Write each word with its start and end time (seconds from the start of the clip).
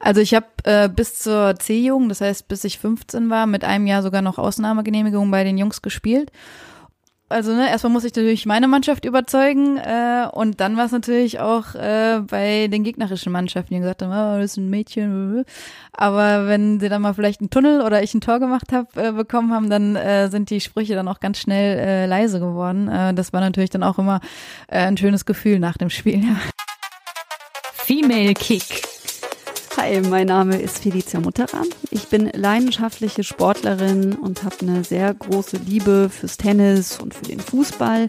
Also 0.00 0.20
ich 0.20 0.34
habe 0.34 0.46
äh, 0.64 0.88
bis 0.88 1.18
zur 1.18 1.56
C-Jugend, 1.58 2.10
das 2.10 2.20
heißt 2.20 2.48
bis 2.48 2.64
ich 2.64 2.78
15 2.78 3.30
war, 3.30 3.46
mit 3.46 3.64
einem 3.64 3.86
Jahr 3.86 4.02
sogar 4.02 4.22
noch 4.22 4.38
Ausnahmegenehmigung 4.38 5.30
bei 5.30 5.44
den 5.44 5.58
Jungs 5.58 5.82
gespielt. 5.82 6.30
Also 7.30 7.52
ne, 7.52 7.68
erstmal 7.68 7.92
muss 7.92 8.04
ich 8.04 8.14
natürlich 8.14 8.46
meine 8.46 8.68
Mannschaft 8.68 9.04
überzeugen 9.04 9.76
äh, 9.76 10.26
und 10.32 10.60
dann 10.60 10.78
war 10.78 10.86
es 10.86 10.92
natürlich 10.92 11.40
auch 11.40 11.74
äh, 11.74 12.20
bei 12.26 12.68
den 12.68 12.84
gegnerischen 12.84 13.32
Mannschaften, 13.32 13.74
die 13.74 13.80
gesagt 13.80 14.00
haben, 14.00 14.10
oh, 14.10 14.40
das 14.40 14.52
ist 14.52 14.56
ein 14.56 14.70
Mädchen. 14.70 15.44
Aber 15.92 16.46
wenn 16.46 16.80
sie 16.80 16.88
dann 16.88 17.02
mal 17.02 17.12
vielleicht 17.12 17.40
einen 17.40 17.50
Tunnel 17.50 17.82
oder 17.82 18.02
ich 18.02 18.14
ein 18.14 18.22
Tor 18.22 18.40
gemacht 18.40 18.72
habe, 18.72 18.88
äh, 18.96 19.12
bekommen 19.12 19.52
haben, 19.52 19.68
dann 19.68 19.94
äh, 19.94 20.30
sind 20.30 20.48
die 20.48 20.62
Sprüche 20.62 20.94
dann 20.94 21.06
auch 21.06 21.20
ganz 21.20 21.38
schnell 21.38 21.78
äh, 21.78 22.06
leise 22.06 22.40
geworden. 22.40 22.88
Äh, 22.88 23.12
das 23.12 23.34
war 23.34 23.40
natürlich 23.40 23.70
dann 23.70 23.82
auch 23.82 23.98
immer 23.98 24.20
äh, 24.68 24.78
ein 24.78 24.96
schönes 24.96 25.26
Gefühl 25.26 25.58
nach 25.58 25.76
dem 25.76 25.90
Spiel. 25.90 26.24
Ja. 26.24 26.36
Female 27.74 28.32
Kick. 28.32 28.87
Hi, 29.80 30.00
mein 30.00 30.26
Name 30.26 30.60
ist 30.60 30.80
Felicia 30.80 31.20
Mutterer. 31.20 31.62
Ich 31.92 32.08
bin 32.08 32.28
leidenschaftliche 32.34 33.22
Sportlerin 33.22 34.14
und 34.14 34.42
habe 34.42 34.56
eine 34.62 34.82
sehr 34.82 35.14
große 35.14 35.58
Liebe 35.58 36.10
fürs 36.10 36.36
Tennis 36.36 36.98
und 36.98 37.14
für 37.14 37.26
den 37.26 37.38
Fußball. 37.38 38.08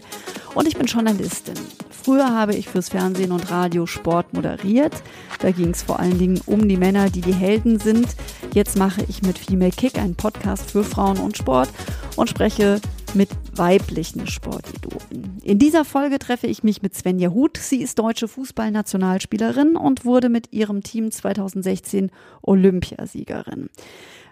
Und 0.56 0.66
ich 0.66 0.76
bin 0.76 0.86
Journalistin. 0.86 1.54
Früher 1.90 2.34
habe 2.34 2.56
ich 2.56 2.68
fürs 2.68 2.88
Fernsehen 2.88 3.30
und 3.30 3.52
Radio 3.52 3.86
Sport 3.86 4.32
moderiert. 4.32 5.00
Da 5.38 5.52
ging 5.52 5.70
es 5.70 5.84
vor 5.84 6.00
allen 6.00 6.18
Dingen 6.18 6.40
um 6.44 6.68
die 6.68 6.76
Männer, 6.76 7.08
die 7.08 7.20
die 7.20 7.32
Helden 7.32 7.78
sind. 7.78 8.08
Jetzt 8.52 8.76
mache 8.76 9.04
ich 9.08 9.22
mit 9.22 9.38
Female 9.38 9.70
Kick 9.70 9.96
einen 9.96 10.16
Podcast 10.16 10.72
für 10.72 10.82
Frauen 10.82 11.18
und 11.18 11.36
Sport 11.36 11.68
und 12.16 12.28
spreche 12.28 12.80
mit 13.14 13.30
weiblichen 13.54 14.26
Sportidioten. 14.26 15.38
In 15.42 15.58
dieser 15.58 15.84
Folge 15.84 16.18
treffe 16.18 16.46
ich 16.46 16.62
mich 16.62 16.82
mit 16.82 16.94
Svenja 16.94 17.30
Huth. 17.30 17.56
Sie 17.56 17.82
ist 17.82 17.98
deutsche 17.98 18.28
Fußballnationalspielerin 18.28 19.76
und 19.76 20.04
wurde 20.04 20.28
mit 20.28 20.52
ihrem 20.52 20.82
Team 20.82 21.10
2016 21.10 22.10
Olympiasiegerin. 22.42 23.68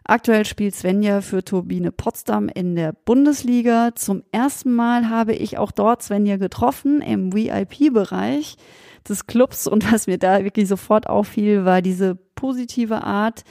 Aktuell 0.05 0.45
spielt 0.45 0.75
Svenja 0.75 1.21
für 1.21 1.45
Turbine 1.45 1.93
Potsdam 1.93 2.49
in 2.49 2.77
der 2.77 2.93
Bundesliga. 2.93 3.95
Zum 3.95 4.23
ersten 4.33 4.75
Mal 4.75 5.11
habe 5.11 5.35
ich 5.35 5.59
auch 5.59 5.73
dort 5.73 6.03
Svenja 6.03 6.37
getroffen 6.37 7.03
im 7.03 7.35
VIP-Bereich 7.35 8.57
des 9.09 9.27
Clubs 9.27 9.67
und 9.67 9.93
was 9.93 10.07
mir 10.07 10.19
da 10.19 10.45
wirklich 10.45 10.69
sofort 10.69 11.09
auffiel, 11.09 11.65
war 11.65 11.83
diese 11.83 12.15
positive 12.35 13.03
Art, 13.03 13.45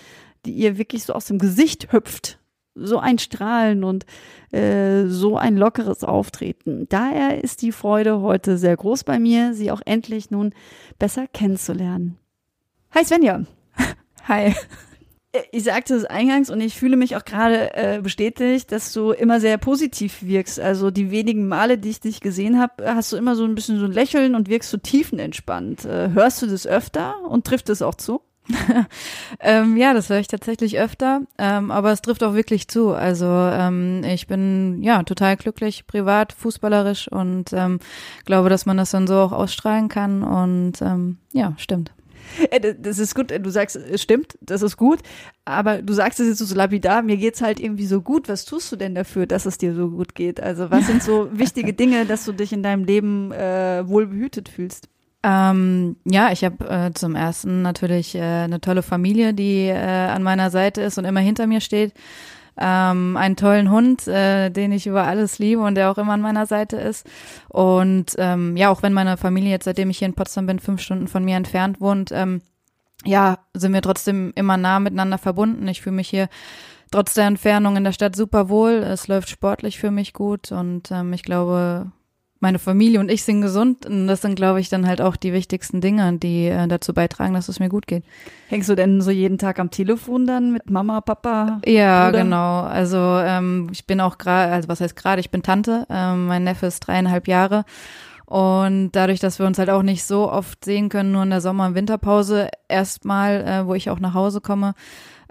die 0.46 0.54
ihr 0.54 0.78
wirklich 0.78 1.04
so 1.04 1.14
aus 1.14 1.26
dem 1.26 1.38
Gesicht 1.38 1.92
hüpft 1.92 2.37
so 2.80 3.00
ein 3.00 3.20
Strahlen 3.20 3.84
und 3.84 4.06
äh, 4.52 5.06
so 5.08 5.38
ein 5.38 5.58
lockeres 5.58 6.04
Auftreten. 6.04 6.88
Daher 6.90 7.44
ist 7.44 7.62
die 7.62 7.72
Freude 7.72 8.22
heute 8.22 8.58
sehr 8.58 8.76
groß 8.76 9.04
bei 9.04 9.20
mir, 9.20 9.54
sie 9.54 9.72
auch 9.72 9.82
endlich 9.86 10.32
nun 10.32 10.54
besser 11.00 11.28
kennenzulernen. 11.28 12.18
Hi 12.92 13.04
Svenja. 13.04 13.44
Hi. 14.28 14.54
Ich 15.52 15.64
sagte 15.66 15.94
es 15.94 16.06
eingangs 16.06 16.50
und 16.50 16.62
ich 16.62 16.76
fühle 16.76 16.98
mich 16.98 17.16
auch 17.16 17.26
gerade 17.26 17.76
äh, 17.76 18.00
bestätigt, 18.02 18.72
dass 18.72 18.94
du 18.94 19.12
immer 19.12 19.40
sehr 19.40 19.58
positiv 19.58 20.24
wirkst. 20.24 20.60
Also 20.60 20.90
die 20.90 21.12
wenigen 21.12 21.48
Male, 21.48 21.78
die 21.78 21.90
ich 21.90 22.00
dich 22.00 22.22
gesehen 22.22 22.60
habe, 22.60 22.96
hast 22.96 23.12
du 23.12 23.18
immer 23.18 23.36
so 23.36 23.44
ein 23.44 23.54
bisschen 23.54 23.78
so 23.80 23.86
ein 23.86 23.92
Lächeln 23.92 24.36
und 24.36 24.50
wirkst 24.50 24.72
so 24.72 24.78
tiefenentspannt. 24.78 25.86
Äh, 25.86 26.12
hörst 26.14 26.42
du 26.42 26.48
das 26.48 26.66
öfter 26.66 27.16
und 27.28 27.46
trifft 27.46 27.70
es 27.70 27.82
auch 27.82 27.96
zu? 27.96 28.22
ähm, 29.40 29.78
ja, 29.78 29.94
das 29.94 30.10
höre 30.10 30.20
ich 30.20 30.28
tatsächlich 30.28 30.80
öfter, 30.80 31.22
ähm, 31.38 31.72
aber 31.72 31.92
es 31.92 32.02
trifft 32.02 32.24
auch 32.24 32.34
wirklich 32.34 32.68
zu. 32.68 32.90
Also 32.90 33.26
ähm, 33.26 34.04
ich 34.04 34.28
bin 34.28 34.82
ja 34.82 35.04
total 35.04 35.38
glücklich, 35.38 35.88
privat, 35.88 36.34
fußballerisch 36.34 37.12
und 37.12 37.54
ähm, 37.54 37.80
glaube, 38.26 38.50
dass 38.50 38.66
man 38.66 38.78
das 38.78 38.92
dann 38.92 39.08
so 39.08 39.16
auch 39.16 39.32
ausstrahlen 39.32 39.90
kann 39.90 40.24
und 40.24 40.82
ähm, 40.82 41.18
ja, 41.34 41.54
stimmt. 41.58 41.92
Äh, 42.52 42.76
das 42.78 43.00
ist 43.00 43.16
gut, 43.16 43.32
du 43.32 43.50
sagst, 43.50 43.76
es 43.76 44.02
stimmt, 44.02 44.38
das 44.42 44.62
ist 44.62 44.78
gut, 44.78 45.00
aber 45.46 45.82
du 45.82 45.94
sagst 45.94 46.20
es 46.20 46.28
jetzt 46.28 46.40
so 46.40 46.56
lapidar, 46.56 47.02
mir 47.02 47.18
geht's 47.18 47.42
halt 47.42 47.60
irgendwie 47.60 47.86
so 47.86 48.02
gut. 48.02 48.30
Was 48.30 48.46
tust 48.46 48.72
du 48.72 48.76
denn 48.76 48.96
dafür, 48.96 49.26
dass 49.26 49.46
es 49.46 49.58
dir 49.58 49.74
so 49.74 49.90
gut 49.90 50.16
geht? 50.16 50.42
Also 50.42 50.72
was 50.72 50.88
sind 50.88 51.04
so 51.04 51.30
wichtige 51.38 51.74
Dinge, 51.74 52.06
dass 52.06 52.26
du 52.26 52.32
dich 52.34 52.54
in 52.54 52.64
deinem 52.64 52.84
Leben 52.84 53.32
äh, 53.32 53.88
wohl 53.88 54.08
behütet 54.08 54.50
fühlst? 54.50 54.90
Ähm, 55.28 55.98
ja, 56.06 56.32
ich 56.32 56.46
habe 56.46 56.70
äh, 56.70 56.94
zum 56.94 57.16
ersten 57.16 57.62
natürlich 57.62 58.16
äh, 58.16 58.22
eine 58.22 58.62
tolle 58.62 58.82
Familie, 58.82 59.34
die 59.34 59.66
äh, 59.66 59.76
an 59.76 60.24
meiner 60.24 60.50
Seite 60.52 60.82
ist 60.82 60.98
und 60.98 61.04
immer 61.04 61.20
hinter 61.20 61.48
mir 61.48 61.60
steht. 61.60 61.94
Ähm, 62.58 63.18
einen 63.18 63.36
tollen 63.36 63.70
Hund, 63.70 64.08
äh, 64.08 64.50
den 64.50 64.72
ich 64.72 64.88
über 64.88 65.04
alles 65.04 65.38
liebe 65.38 65.62
und 65.62 65.76
der 65.76 65.92
auch 65.92 65.98
immer 65.98 66.14
an 66.14 66.22
meiner 66.22 66.46
Seite 66.46 66.78
ist. 66.78 67.06
Und 67.50 68.16
ähm, 68.18 68.56
ja, 68.56 68.70
auch 68.70 68.84
wenn 68.84 68.94
meine 68.94 69.18
Familie 69.18 69.52
jetzt, 69.52 69.66
seitdem 69.66 69.90
ich 69.90 69.98
hier 69.98 70.08
in 70.08 70.16
Potsdam 70.16 70.46
bin, 70.46 70.60
fünf 70.60 70.82
Stunden 70.82 71.10
von 71.10 71.26
mir 71.26 71.36
entfernt 71.36 71.82
wohnt, 71.82 72.12
ähm, 72.14 72.42
ja, 73.04 73.40
sind 73.54 73.74
wir 73.74 73.82
trotzdem 73.82 74.32
immer 74.36 74.56
nah 74.56 74.80
miteinander 74.80 75.18
verbunden. 75.18 75.68
Ich 75.68 75.82
fühle 75.82 75.98
mich 75.98 76.10
hier 76.10 76.30
trotz 76.90 77.16
der 77.16 77.28
Entfernung 77.28 77.76
in 77.76 77.84
der 77.84 77.92
Stadt 77.92 78.16
super 78.16 78.48
wohl. 78.48 78.76
Es 78.76 79.10
läuft 79.10 79.30
sportlich 79.30 79.78
für 79.78 79.92
mich 79.92 80.14
gut 80.14 80.54
und 80.54 80.90
ähm, 80.90 81.12
ich 81.12 81.24
glaube, 81.24 81.92
meine 82.40 82.60
Familie 82.60 83.00
und 83.00 83.10
ich 83.10 83.24
sind 83.24 83.42
gesund 83.42 83.86
und 83.86 84.08
das 84.08 84.22
sind, 84.22 84.36
glaube 84.36 84.60
ich, 84.60 84.70
dann 84.70 84.88
halt 84.88 85.02
auch 85.02 85.16
die 85.16 85.34
wichtigsten 85.34 85.82
Dinge, 85.82 86.18
die 86.18 86.48
äh, 86.48 86.68
dazu 86.68 86.94
beitragen, 86.94 87.34
dass 87.34 87.50
es 87.50 87.60
mir 87.60 87.70
gut 87.70 87.88
geht. 87.88 88.04
Hängst 88.50 88.70
du 88.70 88.76
denn 88.76 89.02
so 89.02 89.12
jeden 89.12 89.38
Tag 89.38 89.60
am 89.60 89.72
Telefon 89.72 90.28
dann 90.28 90.52
mit 90.52 90.70
Mama, 90.70 91.02
Papa? 91.02 91.62
Ja, 91.66 92.06
Bruder? 92.08 92.24
genau. 92.24 92.62
Also 92.62 92.98
ähm, 92.98 93.70
ich 93.72 93.86
bin 93.86 94.00
auch 94.02 94.18
gerade, 94.18 94.54
also 94.54 94.70
was 94.70 94.82
heißt 94.82 94.96
gerade, 94.96 95.20
ich 95.20 95.32
bin 95.32 95.44
Tante. 95.44 95.86
Ähm, 95.90 96.28
mein 96.28 96.44
Neffe 96.44 96.68
ist 96.68 96.82
dreieinhalb 96.82 97.28
Jahre 97.28 97.66
und 98.28 98.92
dadurch, 98.92 99.22
dass 99.22 99.40
wir 99.40 99.46
uns 99.46 99.58
halt 99.58 99.70
auch 99.70 99.84
nicht 99.84 100.04
so 100.04 100.30
oft 100.30 100.66
sehen 100.66 100.90
können, 100.90 101.14
nur 101.14 101.24
in 101.24 101.30
der 101.30 101.40
Sommer- 101.40 101.68
und 101.68 101.76
Winterpause 101.76 102.50
erstmal, 102.68 103.42
äh, 103.42 103.66
wo 103.66 103.74
ich 103.74 103.90
auch 103.90 104.00
nach 104.00 104.14
Hause 104.14 104.42
komme, 104.42 104.74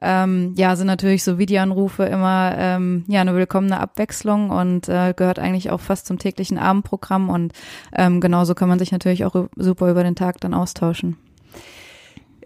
ähm, 0.02 0.52
ja, 0.56 0.76
sind 0.76 0.86
natürlich 0.86 1.24
so 1.24 1.38
Videoanrufe 1.38 2.04
immer 2.04 2.54
ähm, 2.56 3.04
ja 3.08 3.20
eine 3.20 3.34
willkommene 3.34 3.80
Abwechslung 3.80 4.50
und 4.50 4.88
äh, 4.88 5.14
gehört 5.16 5.38
eigentlich 5.38 5.70
auch 5.70 5.80
fast 5.80 6.06
zum 6.06 6.18
täglichen 6.18 6.58
Abendprogramm 6.58 7.30
und 7.30 7.52
ähm, 7.94 8.20
genauso 8.20 8.54
kann 8.54 8.68
man 8.68 8.78
sich 8.78 8.92
natürlich 8.92 9.24
auch 9.24 9.48
super 9.56 9.90
über 9.90 10.02
den 10.02 10.16
Tag 10.16 10.40
dann 10.40 10.54
austauschen. 10.54 11.16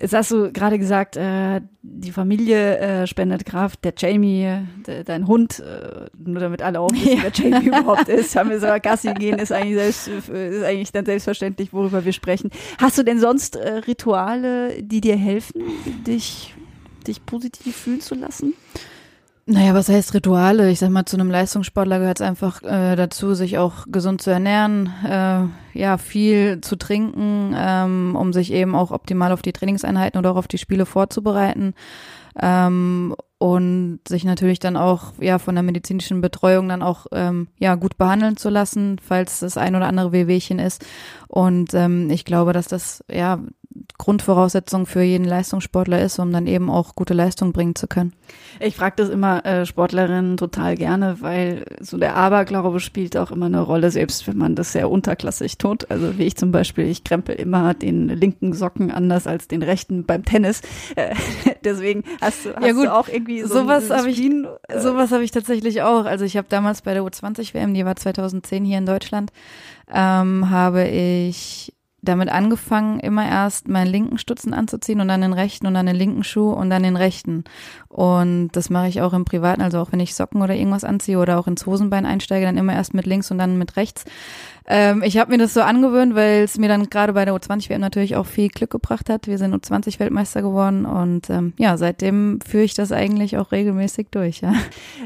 Jetzt 0.01 0.15
hast 0.15 0.31
du 0.31 0.51
gerade 0.51 0.79
gesagt, 0.79 1.19
äh, 1.19 1.61
die 1.83 2.11
Familie 2.11 2.79
äh, 2.79 3.07
spendet 3.07 3.45
Kraft, 3.45 3.85
der 3.85 3.93
Jamie, 3.95 4.67
de, 4.87 5.05
dein 5.05 5.27
Hund, 5.27 5.61
äh, 5.61 6.07
nur 6.17 6.41
damit 6.41 6.63
alle 6.63 6.81
auch 6.81 6.91
wissen, 6.91 7.19
ja. 7.19 7.23
wer 7.23 7.33
Jamie 7.33 7.67
überhaupt 7.67 8.09
ist, 8.09 8.35
haben 8.35 8.49
wir 8.49 8.61
sogar 8.61 8.81
Gassi 8.81 9.13
gehen, 9.13 9.39
ist 9.39 9.53
eigentlich, 9.53 9.75
selbst, 9.75 10.09
ist 10.31 10.65
eigentlich 10.65 10.93
dann 10.93 11.05
selbstverständlich, 11.05 11.75
worüber 11.75 12.03
wir 12.03 12.15
sprechen. 12.15 12.51
Hast 12.79 12.97
du 12.97 13.03
denn 13.03 13.21
sonst 13.21 13.57
äh, 13.57 13.75
Rituale, 13.87 14.83
die 14.83 15.03
dir 15.03 15.17
helfen, 15.17 15.65
dich 16.07 16.55
dich 17.07 17.25
positiv 17.27 17.77
fühlen 17.77 18.01
zu 18.01 18.15
lassen? 18.15 18.55
Naja, 19.47 19.75
was 19.75 19.89
heißt 19.89 20.15
Rituale? 20.15 20.71
Ich 20.71 20.79
sag 20.79 20.91
mal, 20.91 21.07
zu 21.07 21.17
einem 21.17 21.31
Leistungssportler 21.31 21.99
gehört 21.99 22.21
es 22.21 22.27
einfach 22.27 22.63
äh, 22.63 22.95
dazu, 22.95 23.35
sich 23.35 23.59
auch 23.59 23.87
gesund 23.89 24.23
zu 24.23 24.31
ernähren, 24.31 24.93
äh, 25.05 25.43
ja, 25.77 25.99
viel 25.99 26.61
zu 26.61 26.77
trinken, 26.77 27.53
ähm, 27.57 28.17
um 28.17 28.33
sich 28.33 28.53
eben 28.53 28.77
auch 28.77 28.93
optimal 28.93 29.33
auf 29.33 29.43
die 29.43 29.53
Trainingseinheiten 29.53 30.19
oder 30.19 30.31
auch 30.31 30.37
auf 30.37 30.47
die 30.47 30.59
Spiele 30.59 30.87
vorzubereiten. 30.87 31.75
Ähm, 32.41 33.17
und 33.39 34.01
sich 34.07 34.25
natürlich 34.25 34.59
dann 34.59 34.77
auch 34.77 35.15
ja 35.19 35.39
von 35.39 35.55
der 35.55 35.65
medizinischen 35.65 36.21
Betreuung 36.21 36.69
dann 36.69 36.83
auch 36.83 37.07
ähm, 37.11 37.49
ja 37.59 37.75
gut 37.75 37.97
behandeln 37.97 38.37
zu 38.37 38.51
lassen, 38.51 38.99
falls 39.03 39.41
das 39.41 39.57
ein 39.57 39.75
oder 39.75 39.87
andere 39.87 40.13
Wehwehchen 40.13 40.59
ist. 40.59 40.85
Und 41.27 41.75
ähm, 41.75 42.11
ich 42.11 42.25
glaube, 42.25 42.53
dass 42.53 42.69
das 42.69 43.03
ja 43.11 43.41
Grundvoraussetzung 43.99 44.87
für 44.87 45.03
jeden 45.03 45.25
Leistungssportler 45.25 46.01
ist, 46.01 46.19
um 46.19 46.33
dann 46.33 46.47
eben 46.47 46.71
auch 46.71 46.95
gute 46.95 47.15
Leistung 47.15 47.53
bringen 47.53 47.75
zu 47.75 47.87
können. 47.87 48.13
Ich 48.59 48.77
frage 48.77 48.97
das 48.97 49.09
immer 49.09 49.45
äh, 49.45 49.67
Sportlerinnen 49.67 50.37
total 50.37 50.77
gerne, 50.77 51.17
weil 51.21 51.65
so 51.81 51.99
der 51.99 52.17
Aberglaube 52.17 52.81
spielt 52.81 53.17
auch 53.17 53.31
immer 53.31 53.47
eine 53.47 53.61
Rolle, 53.61 53.91
selbst 53.91 54.27
wenn 54.27 54.37
man 54.37 54.55
das 54.55 54.73
sehr 54.73 54.91
unterklassig 54.91 55.59
tut. 55.59 55.91
Also 55.91 56.19
wie 56.19 56.25
ich 56.25 56.37
zum 56.37 56.51
Beispiel, 56.51 56.87
ich 56.87 57.05
krempel 57.05 57.35
immer 57.35 57.75
den 57.75 58.09
linken 58.09 58.53
Socken 58.53 58.91
anders 58.91 59.27
als 59.27 59.49
den 59.49 59.63
rechten 59.63 60.05
beim 60.05 60.25
Tennis. 60.25 60.63
Äh, 60.97 61.15
deswegen 61.65 62.05
hast 62.21 62.45
du, 62.45 62.55
hast 62.55 62.67
ja 62.67 62.73
gut, 62.73 62.87
du 62.87 62.95
auch 62.95 63.09
irgendwie 63.09 63.43
so 63.43 63.61
sowas 63.61 63.91
habe 63.91 64.11
ich 64.11 64.21
äh, 64.21 64.79
sowas 64.79 65.13
habe 65.13 65.25
ich 65.25 65.31
tatsächlich 65.31 65.83
auch. 65.83 66.05
Also 66.05 66.25
ich 66.25 66.37
habe 66.37 66.47
damals 66.49 66.83
bei 66.83 66.95
der 66.95 67.03
U20 67.03 67.55
WM, 67.55 67.75
die 67.75 67.85
war 67.85 67.97
2010 67.97 68.65
hier 68.65 68.79
in 68.79 68.87
Deutschland, 68.87 69.33
ähm, 69.93 70.51
habe 70.51 70.87
ich 70.89 71.73
damit 72.03 72.31
angefangen, 72.31 73.01
immer 73.01 73.29
erst 73.29 73.69
meinen 73.69 73.89
linken 73.89 74.19
Stutzen 74.19 74.55
anzuziehen 74.55 75.01
und 75.01 75.09
dann 75.09 75.21
den 75.21 75.33
rechten 75.33 75.67
und 75.67 75.75
dann 75.75 75.87
den 75.87 75.97
linken 75.97 76.25
Schuh 76.25 76.51
und 76.51 76.71
dann 76.71 76.83
den 76.83 76.97
rechten. 76.97 77.45
Und 77.89 78.51
das 78.53 78.71
mache 78.71 78.89
ich 78.89 79.03
auch 79.03 79.13
im 79.13 79.25
Privaten, 79.25 79.61
also 79.61 79.79
auch 79.81 79.93
wenn 79.93 80.01
ich 80.01 80.15
Socken 80.15 80.43
oder 80.43 80.55
irgendwas 80.55 80.85
anziehe 80.85 81.19
oder 81.19 81.39
auch 81.39 81.47
ins 81.47 81.67
Hosenbein 81.67 82.07
einsteige, 82.07 82.47
dann 82.47 82.57
immer 82.57 82.73
erst 82.73 82.95
mit 82.95 83.07
links 83.07 83.31
und 83.31 83.39
dann 83.39 83.59
mit 83.59 83.77
rechts. 83.77 84.05
Ähm, 84.67 85.03
ich 85.03 85.19
habe 85.19 85.33
mir 85.33 85.39
das 85.39 85.53
so 85.53 85.63
angewöhnt, 85.63 86.15
weil 86.15 86.45
es 86.45 86.57
mir 86.57 86.69
dann 86.69 86.89
gerade 86.89 87.13
bei 87.13 87.25
der 87.25 87.35
U20-WM 87.35 87.81
natürlich 87.81 88.15
auch 88.15 88.27
viel 88.27 88.49
Glück 88.49 88.71
gebracht 88.71 89.11
hat. 89.11 89.27
Wir 89.27 89.37
sind 89.37 89.53
U20-Weltmeister 89.53 90.43
geworden 90.43 90.87
und 90.87 91.29
ähm, 91.29 91.55
ja, 91.59 91.77
seitdem 91.77 92.39
führe 92.47 92.63
ich 92.63 92.75
das 92.75 92.93
eigentlich 92.93 93.37
auch 93.37 93.51
regelmäßig 93.51 94.09
durch. 94.13 94.41
Ja. 94.41 94.55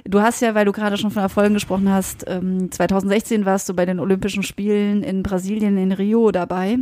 Du 0.05 0.21
hast 0.21 0.43
ja, 0.43 0.55
weil 0.55 0.67
du 0.67 0.73
gerade 0.73 0.99
schon 0.99 1.11
von 1.11 1.23
Erfolgen 1.23 1.55
gesprochen 1.55 1.89
hast, 1.91 2.25
ähm, 2.29 2.71
2016 2.71 3.47
warst 3.47 3.69
du 3.69 3.75
bei 3.75 3.87
den 3.87 4.01
Olympischen 4.01 4.43
Spielen 4.43 5.03
in 5.03 5.23
Brasilien 5.23 5.79
in 5.79 5.93
Rio 5.93 6.31
dabei. 6.31 6.79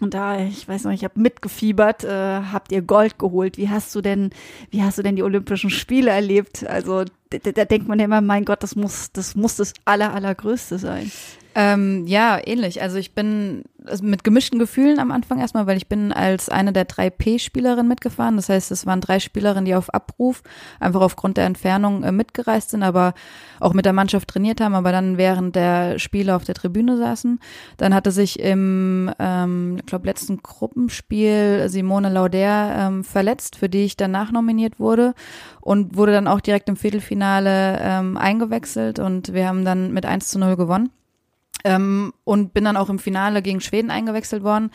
Und 0.00 0.12
da, 0.12 0.40
ich 0.40 0.68
weiß 0.68 0.84
noch, 0.84 0.92
ich 0.92 1.04
habe 1.04 1.18
mitgefiebert, 1.18 2.04
äh, 2.04 2.10
habt 2.52 2.70
ihr 2.70 2.82
Gold 2.82 3.18
geholt. 3.18 3.56
Wie 3.56 3.70
hast 3.70 3.94
du 3.94 4.02
denn, 4.02 4.30
wie 4.70 4.82
hast 4.82 4.98
du 4.98 5.02
denn 5.02 5.16
die 5.16 5.22
Olympischen 5.22 5.70
Spiele 5.70 6.10
erlebt? 6.10 6.66
Also 6.66 7.04
da, 7.30 7.38
da 7.38 7.64
denkt 7.64 7.88
man 7.88 7.98
ja 7.98 8.04
immer, 8.04 8.20
mein 8.20 8.44
Gott, 8.44 8.62
das 8.62 8.76
muss, 8.76 9.10
das 9.12 9.34
muss 9.34 9.56
das 9.56 9.72
aller, 9.86 10.12
allergrößte 10.12 10.78
sein. 10.78 11.10
Ähm, 11.58 12.06
ja, 12.06 12.38
ähnlich. 12.44 12.82
Also 12.82 12.98
ich 12.98 13.14
bin 13.14 13.64
also 13.86 14.04
mit 14.04 14.24
gemischten 14.24 14.58
Gefühlen 14.58 14.98
am 14.98 15.10
Anfang 15.10 15.38
erstmal, 15.38 15.66
weil 15.66 15.78
ich 15.78 15.88
bin 15.88 16.12
als 16.12 16.50
eine 16.50 16.74
der 16.74 16.84
drei 16.84 17.08
P-Spielerinnen 17.08 17.88
mitgefahren. 17.88 18.36
Das 18.36 18.50
heißt, 18.50 18.70
es 18.72 18.84
waren 18.84 19.00
drei 19.00 19.20
Spielerinnen, 19.20 19.64
die 19.64 19.74
auf 19.74 19.88
Abruf 19.94 20.42
einfach 20.80 21.00
aufgrund 21.00 21.38
der 21.38 21.46
Entfernung 21.46 22.02
äh, 22.02 22.12
mitgereist 22.12 22.70
sind, 22.70 22.82
aber 22.82 23.14
auch 23.58 23.72
mit 23.72 23.86
der 23.86 23.94
Mannschaft 23.94 24.28
trainiert 24.28 24.60
haben, 24.60 24.74
aber 24.74 24.92
dann 24.92 25.16
während 25.16 25.56
der 25.56 25.98
Spiele 25.98 26.36
auf 26.36 26.44
der 26.44 26.54
Tribüne 26.54 26.98
saßen. 26.98 27.40
Dann 27.78 27.94
hatte 27.94 28.10
sich 28.10 28.38
im, 28.38 29.10
ähm, 29.18 29.76
ich 29.78 29.86
glaube, 29.86 30.04
letzten 30.04 30.42
Gruppenspiel 30.42 31.70
Simone 31.70 32.10
Lauder 32.10 32.86
ähm, 32.86 33.02
verletzt, 33.02 33.56
für 33.56 33.70
die 33.70 33.84
ich 33.86 33.96
danach 33.96 34.30
nominiert 34.30 34.78
wurde 34.78 35.14
und 35.62 35.96
wurde 35.96 36.12
dann 36.12 36.28
auch 36.28 36.42
direkt 36.42 36.68
im 36.68 36.76
Viertelfinale 36.76 37.78
ähm, 37.80 38.18
eingewechselt 38.18 38.98
und 38.98 39.32
wir 39.32 39.48
haben 39.48 39.64
dann 39.64 39.94
mit 39.94 40.04
1 40.04 40.28
zu 40.28 40.38
0 40.38 40.56
gewonnen. 40.56 40.90
Ähm, 41.66 42.12
und 42.22 42.54
bin 42.54 42.64
dann 42.64 42.76
auch 42.76 42.88
im 42.88 43.00
Finale 43.00 43.42
gegen 43.42 43.60
Schweden 43.60 43.90
eingewechselt 43.90 44.44
worden. 44.44 44.70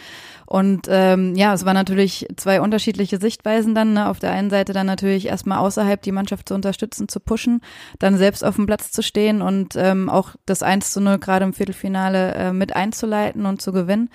Und 0.45 0.88
ähm, 0.89 1.35
ja, 1.35 1.53
es 1.53 1.63
waren 1.63 1.75
natürlich 1.75 2.27
zwei 2.35 2.59
unterschiedliche 2.59 3.17
Sichtweisen 3.17 3.73
dann. 3.73 3.93
Ne? 3.93 4.09
Auf 4.09 4.19
der 4.19 4.31
einen 4.31 4.49
Seite 4.49 4.73
dann 4.73 4.88
natürlich 4.88 5.27
erstmal 5.27 5.59
außerhalb 5.59 6.01
die 6.01 6.11
Mannschaft 6.11 6.49
zu 6.49 6.53
unterstützen, 6.55 7.07
zu 7.07 7.21
pushen, 7.21 7.61
dann 7.99 8.17
selbst 8.17 8.43
auf 8.43 8.57
dem 8.57 8.65
Platz 8.65 8.91
zu 8.91 9.01
stehen 9.01 9.41
und 9.41 9.77
ähm, 9.77 10.09
auch 10.09 10.35
das 10.45 10.63
1 10.63 10.91
zu 10.91 10.99
0 10.99 11.19
gerade 11.19 11.45
im 11.45 11.53
Viertelfinale 11.53 12.33
äh, 12.35 12.51
mit 12.51 12.75
einzuleiten 12.75 13.45
und 13.45 13.61
zu 13.61 13.71
gewinnen. 13.71 14.09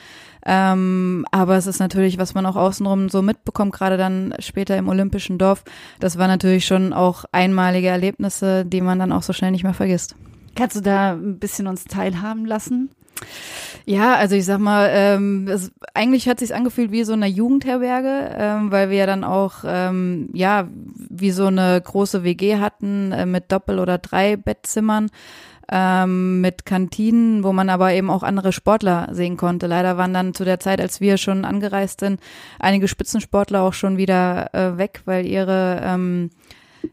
Ähm, 0.44 1.24
aber 1.30 1.56
es 1.56 1.66
ist 1.66 1.80
natürlich, 1.80 2.18
was 2.18 2.34
man 2.34 2.44
auch 2.44 2.56
außenrum 2.56 3.08
so 3.08 3.22
mitbekommt, 3.22 3.72
gerade 3.72 3.96
dann 3.96 4.34
später 4.40 4.76
im 4.76 4.88
Olympischen 4.90 5.38
Dorf. 5.38 5.64
Das 6.00 6.18
war 6.18 6.28
natürlich 6.28 6.66
schon 6.66 6.92
auch 6.92 7.24
einmalige 7.32 7.88
Erlebnisse, 7.88 8.66
die 8.66 8.82
man 8.82 8.98
dann 8.98 9.12
auch 9.12 9.22
so 9.22 9.32
schnell 9.32 9.52
nicht 9.52 9.64
mehr 9.64 9.74
vergisst. 9.74 10.16
Kannst 10.56 10.76
du 10.76 10.80
da 10.80 11.12
ein 11.12 11.38
bisschen 11.38 11.66
uns 11.66 11.84
teilhaben 11.84 12.46
lassen? 12.46 12.90
Ja, 13.84 14.14
also 14.16 14.34
ich 14.34 14.44
sag 14.44 14.58
mal, 14.58 14.90
ähm, 14.92 15.48
es, 15.48 15.70
eigentlich 15.94 16.28
hat 16.28 16.40
sich 16.40 16.54
angefühlt 16.54 16.90
wie 16.90 17.04
so 17.04 17.12
eine 17.12 17.28
Jugendherberge, 17.28 18.34
ähm, 18.36 18.72
weil 18.72 18.90
wir 18.90 18.96
ja 18.98 19.06
dann 19.06 19.22
auch 19.22 19.64
ähm, 19.64 20.28
ja 20.32 20.68
wie 21.08 21.30
so 21.30 21.46
eine 21.46 21.80
große 21.80 22.24
WG 22.24 22.56
hatten 22.56 23.12
äh, 23.12 23.26
mit 23.26 23.52
Doppel- 23.52 23.78
oder 23.78 23.98
drei 23.98 24.36
Bettzimmern 24.36 25.08
ähm, 25.70 26.40
mit 26.40 26.66
Kantinen, 26.66 27.44
wo 27.44 27.52
man 27.52 27.68
aber 27.68 27.92
eben 27.92 28.10
auch 28.10 28.22
andere 28.22 28.52
Sportler 28.52 29.08
sehen 29.12 29.36
konnte. 29.36 29.66
Leider 29.66 29.96
waren 29.96 30.14
dann 30.14 30.34
zu 30.34 30.44
der 30.44 30.60
Zeit, 30.60 30.80
als 30.80 31.00
wir 31.00 31.16
schon 31.16 31.44
angereist 31.44 32.00
sind, 32.00 32.20
einige 32.58 32.88
Spitzensportler 32.88 33.62
auch 33.62 33.72
schon 33.72 33.96
wieder 33.96 34.54
äh, 34.54 34.78
weg, 34.78 35.02
weil 35.04 35.26
ihre 35.26 35.80
ähm, 35.84 36.30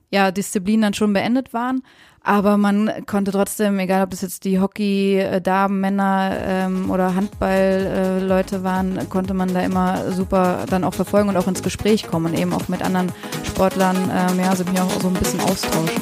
ja, 0.10 0.32
Disziplinen 0.32 0.82
dann 0.82 0.94
schon 0.94 1.14
beendet 1.14 1.54
waren. 1.54 1.84
Aber 2.26 2.56
man 2.56 2.90
konnte 3.06 3.32
trotzdem, 3.32 3.78
egal 3.80 4.04
ob 4.04 4.12
das 4.12 4.22
jetzt 4.22 4.46
die 4.46 4.62
Hockey-Damen, 4.62 5.82
Männer 5.82 6.38
ähm, 6.42 6.90
oder 6.90 7.16
Handball-Leute 7.16 8.56
äh, 8.56 8.64
waren, 8.64 9.10
konnte 9.10 9.34
man 9.34 9.54
da 9.54 9.60
immer 9.60 10.10
super 10.14 10.66
dann 10.70 10.86
auch 10.86 10.94
verfolgen 10.94 11.28
und 11.28 11.36
auch 11.36 11.48
ins 11.48 11.62
Gespräch 11.62 12.08
kommen 12.08 12.28
und 12.28 12.40
eben 12.40 12.54
auch 12.54 12.70
mit 12.70 12.82
anderen 12.82 13.12
Sportlern, 13.44 13.98
ähm, 13.98 14.40
ja, 14.40 14.56
sich 14.56 14.66
auch 14.80 15.02
so 15.02 15.10
ein 15.10 15.16
bisschen 15.16 15.42
austauschen. 15.42 16.02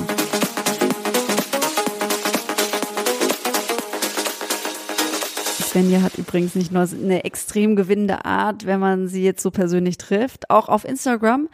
Svenja 5.72 6.02
hat 6.02 6.20
übrigens 6.20 6.54
nicht 6.54 6.72
nur 6.72 6.84
eine 6.84 7.24
extrem 7.24 7.76
gewinnende 7.76 8.26
Art, 8.26 8.68
wenn 8.68 8.80
man 8.80 9.08
sie 9.08 9.24
jetzt 9.24 9.42
so 9.42 9.50
persönlich 9.50 9.98
trifft. 9.98 10.52
Auch 10.52 10.70
auf 10.70 10.86
Instagram 10.86 11.48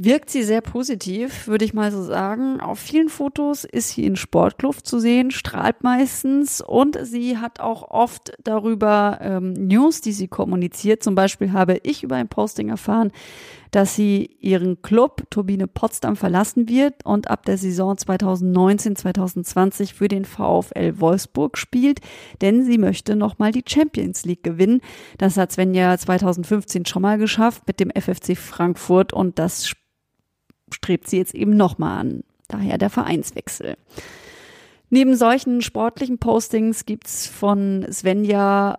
wirkt 0.00 0.30
sie 0.30 0.44
sehr 0.44 0.60
positiv, 0.60 1.48
würde 1.48 1.64
ich 1.64 1.74
mal 1.74 1.90
so 1.90 2.04
sagen. 2.04 2.60
Auf 2.60 2.78
vielen 2.78 3.08
Fotos 3.08 3.64
ist 3.64 3.90
sie 3.90 4.04
in 4.04 4.14
Sportkluft 4.14 4.86
zu 4.86 5.00
sehen, 5.00 5.32
strahlt 5.32 5.82
meistens 5.82 6.60
und 6.60 6.96
sie 7.02 7.38
hat 7.38 7.58
auch 7.58 7.90
oft 7.90 8.32
darüber 8.44 9.18
ähm, 9.20 9.54
News, 9.54 10.00
die 10.00 10.12
sie 10.12 10.28
kommuniziert. 10.28 11.02
Zum 11.02 11.16
Beispiel 11.16 11.52
habe 11.52 11.80
ich 11.82 12.04
über 12.04 12.14
ein 12.14 12.28
Posting 12.28 12.68
erfahren, 12.68 13.10
dass 13.72 13.96
sie 13.96 14.36
ihren 14.40 14.82
Club 14.82 15.24
Turbine 15.30 15.66
Potsdam 15.66 16.14
verlassen 16.14 16.68
wird 16.68 17.04
und 17.04 17.28
ab 17.28 17.44
der 17.44 17.58
Saison 17.58 17.96
2019-2020 17.96 19.94
für 19.94 20.06
den 20.06 20.24
VfL 20.24 21.00
Wolfsburg 21.00 21.58
spielt, 21.58 22.00
denn 22.40 22.64
sie 22.64 22.78
möchte 22.78 23.16
nochmal 23.16 23.50
die 23.50 23.64
Champions 23.66 24.24
League 24.24 24.44
gewinnen. 24.44 24.80
Das 25.18 25.36
hat 25.36 25.50
Svenja 25.50 25.98
2015 25.98 26.86
schon 26.86 27.02
mal 27.02 27.18
geschafft 27.18 27.64
mit 27.66 27.80
dem 27.80 27.90
FFC 27.90 28.36
Frankfurt 28.36 29.12
und 29.12 29.40
das 29.40 29.74
strebt 30.74 31.08
sie 31.08 31.18
jetzt 31.18 31.34
eben 31.34 31.56
nochmal 31.56 31.98
an. 31.98 32.24
Daher 32.48 32.78
der 32.78 32.90
Vereinswechsel. 32.90 33.76
Neben 34.90 35.16
solchen 35.16 35.60
sportlichen 35.60 36.18
Postings 36.18 36.86
gibt's 36.86 37.26
von 37.26 37.86
Svenja 37.90 38.78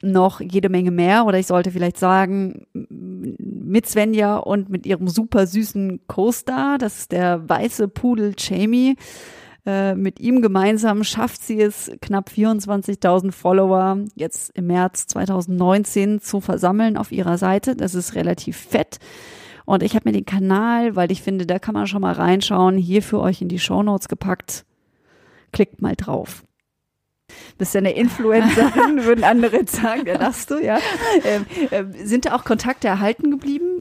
noch 0.00 0.40
jede 0.40 0.68
Menge 0.68 0.90
mehr 0.90 1.26
oder 1.26 1.38
ich 1.38 1.46
sollte 1.46 1.70
vielleicht 1.70 1.98
sagen, 1.98 2.66
mit 2.72 3.86
Svenja 3.86 4.36
und 4.36 4.68
mit 4.68 4.86
ihrem 4.86 5.08
super 5.08 5.46
süßen 5.46 6.00
Co-Star, 6.08 6.78
das 6.78 6.98
ist 6.98 7.12
der 7.12 7.48
weiße 7.48 7.88
Pudel 7.88 8.34
Jamie. 8.36 8.96
Äh, 9.64 9.94
mit 9.94 10.18
ihm 10.18 10.42
gemeinsam 10.42 11.04
schafft 11.04 11.42
sie 11.42 11.60
es, 11.60 11.90
knapp 12.00 12.30
24.000 12.30 13.30
Follower 13.30 13.98
jetzt 14.16 14.50
im 14.56 14.66
März 14.66 15.06
2019 15.06 16.20
zu 16.20 16.40
versammeln 16.40 16.96
auf 16.96 17.12
ihrer 17.12 17.38
Seite. 17.38 17.76
Das 17.76 17.94
ist 17.94 18.16
relativ 18.16 18.56
fett. 18.56 18.98
Und 19.64 19.82
ich 19.82 19.94
habe 19.94 20.08
mir 20.08 20.12
den 20.12 20.26
Kanal, 20.26 20.96
weil 20.96 21.12
ich 21.12 21.22
finde, 21.22 21.46
da 21.46 21.58
kann 21.58 21.74
man 21.74 21.86
schon 21.86 22.02
mal 22.02 22.12
reinschauen, 22.12 22.76
hier 22.76 23.02
für 23.02 23.20
euch 23.20 23.42
in 23.42 23.48
die 23.48 23.58
Show 23.58 23.82
Notes 23.82 24.08
gepackt. 24.08 24.64
Klickt 25.52 25.82
mal 25.82 25.96
drauf. 25.96 26.44
Bist 27.58 27.74
ja 27.74 27.78
eine 27.78 27.92
Influencerin, 27.92 29.04
würden 29.04 29.24
andere 29.24 29.58
jetzt 29.58 29.76
sagen, 29.76 30.06
ja, 30.06 30.18
darfst 30.18 30.50
du, 30.50 30.58
ja. 30.58 30.78
Ähm, 31.24 31.46
äh, 31.70 31.84
sind 32.04 32.26
da 32.26 32.34
auch 32.34 32.44
Kontakte 32.44 32.88
erhalten 32.88 33.30
geblieben 33.30 33.80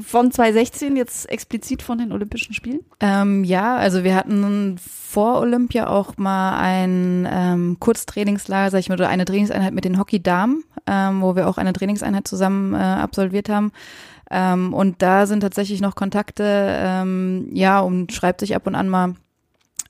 von 0.00 0.30
2016, 0.30 0.96
jetzt 0.96 1.28
explizit 1.28 1.82
von 1.82 1.98
den 1.98 2.12
Olympischen 2.12 2.54
Spielen? 2.54 2.80
Ähm, 3.00 3.44
ja, 3.44 3.76
also 3.76 4.04
wir 4.04 4.14
hatten 4.14 4.76
vor 4.78 5.40
Olympia 5.40 5.86
auch 5.86 6.16
mal 6.16 6.58
ein 6.58 7.28
ähm, 7.30 7.76
Kurztrainingslager, 7.80 8.70
sag 8.70 8.80
ich 8.80 8.88
mal, 8.88 8.96
oder 8.96 9.08
eine 9.08 9.24
Trainingseinheit 9.24 9.72
mit 9.72 9.84
den 9.84 9.98
Hockey-Damen, 9.98 10.64
ähm, 10.86 11.22
wo 11.22 11.36
wir 11.36 11.48
auch 11.48 11.58
eine 11.58 11.72
Trainingseinheit 11.72 12.26
zusammen 12.26 12.74
äh, 12.74 12.78
absolviert 12.78 13.48
haben. 13.48 13.72
Ähm, 14.30 14.72
und 14.72 15.02
da 15.02 15.26
sind 15.26 15.40
tatsächlich 15.40 15.80
noch 15.80 15.94
Kontakte, 15.94 16.44
ähm, 16.46 17.48
ja, 17.52 17.80
und 17.80 18.12
schreibt 18.12 18.40
sich 18.40 18.54
ab 18.56 18.66
und 18.66 18.74
an 18.74 18.88
mal 18.88 19.14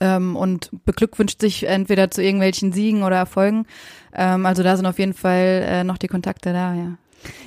ähm, 0.01 0.37
und 0.37 0.71
beglückwünscht 0.85 1.41
sich 1.41 1.67
entweder 1.67 2.11
zu 2.11 2.23
irgendwelchen 2.23 2.73
Siegen 2.73 3.03
oder 3.03 3.17
Erfolgen. 3.17 3.67
Ähm, 4.15 4.47
also 4.47 4.63
da 4.63 4.77
sind 4.77 4.87
auf 4.87 4.99
jeden 4.99 5.15
Fall 5.15 5.65
äh, 5.67 5.85
noch 5.85 5.99
die 5.99 6.09
Kontakte 6.09 6.53
da, 6.53 6.75
ja. 6.75 6.97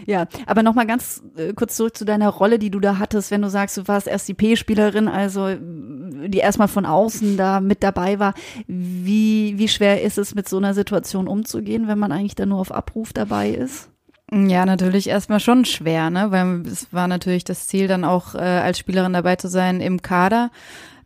Ja, 0.07 0.25
aber 0.47 0.63
nochmal 0.63 0.87
ganz 0.87 1.21
äh, 1.35 1.53
kurz 1.53 1.75
zurück 1.75 1.95
zu 1.95 2.05
deiner 2.05 2.29
Rolle, 2.29 2.57
die 2.57 2.71
du 2.71 2.79
da 2.79 2.97
hattest, 2.97 3.29
wenn 3.29 3.43
du 3.43 3.49
sagst, 3.49 3.77
du 3.77 3.87
warst 3.87 4.07
erst 4.07 4.27
die 4.27 4.33
P-Spielerin, 4.33 5.07
also 5.07 5.49
die 5.55 6.39
erstmal 6.39 6.67
von 6.67 6.85
außen 6.85 7.37
da 7.37 7.59
mit 7.59 7.83
dabei 7.83 8.17
war. 8.17 8.33
Wie, 8.65 9.53
wie 9.57 9.67
schwer 9.67 10.01
ist 10.01 10.17
es, 10.17 10.33
mit 10.33 10.49
so 10.49 10.57
einer 10.57 10.73
Situation 10.73 11.27
umzugehen, 11.27 11.87
wenn 11.87 11.99
man 11.99 12.11
eigentlich 12.11 12.35
da 12.35 12.47
nur 12.47 12.59
auf 12.59 12.71
Abruf 12.71 13.13
dabei 13.13 13.51
ist? 13.51 13.89
Ja, 14.31 14.65
natürlich 14.65 15.07
erstmal 15.07 15.39
schon 15.39 15.63
schwer, 15.63 16.09
ne? 16.09 16.31
Weil 16.31 16.67
es 16.67 16.91
war 16.91 17.07
natürlich 17.07 17.45
das 17.45 17.67
Ziel, 17.67 17.87
dann 17.87 18.03
auch 18.03 18.35
äh, 18.35 18.39
als 18.39 18.77
Spielerin 18.77 19.13
dabei 19.13 19.37
zu 19.37 19.47
sein 19.47 19.79
im 19.79 20.01
Kader. 20.01 20.51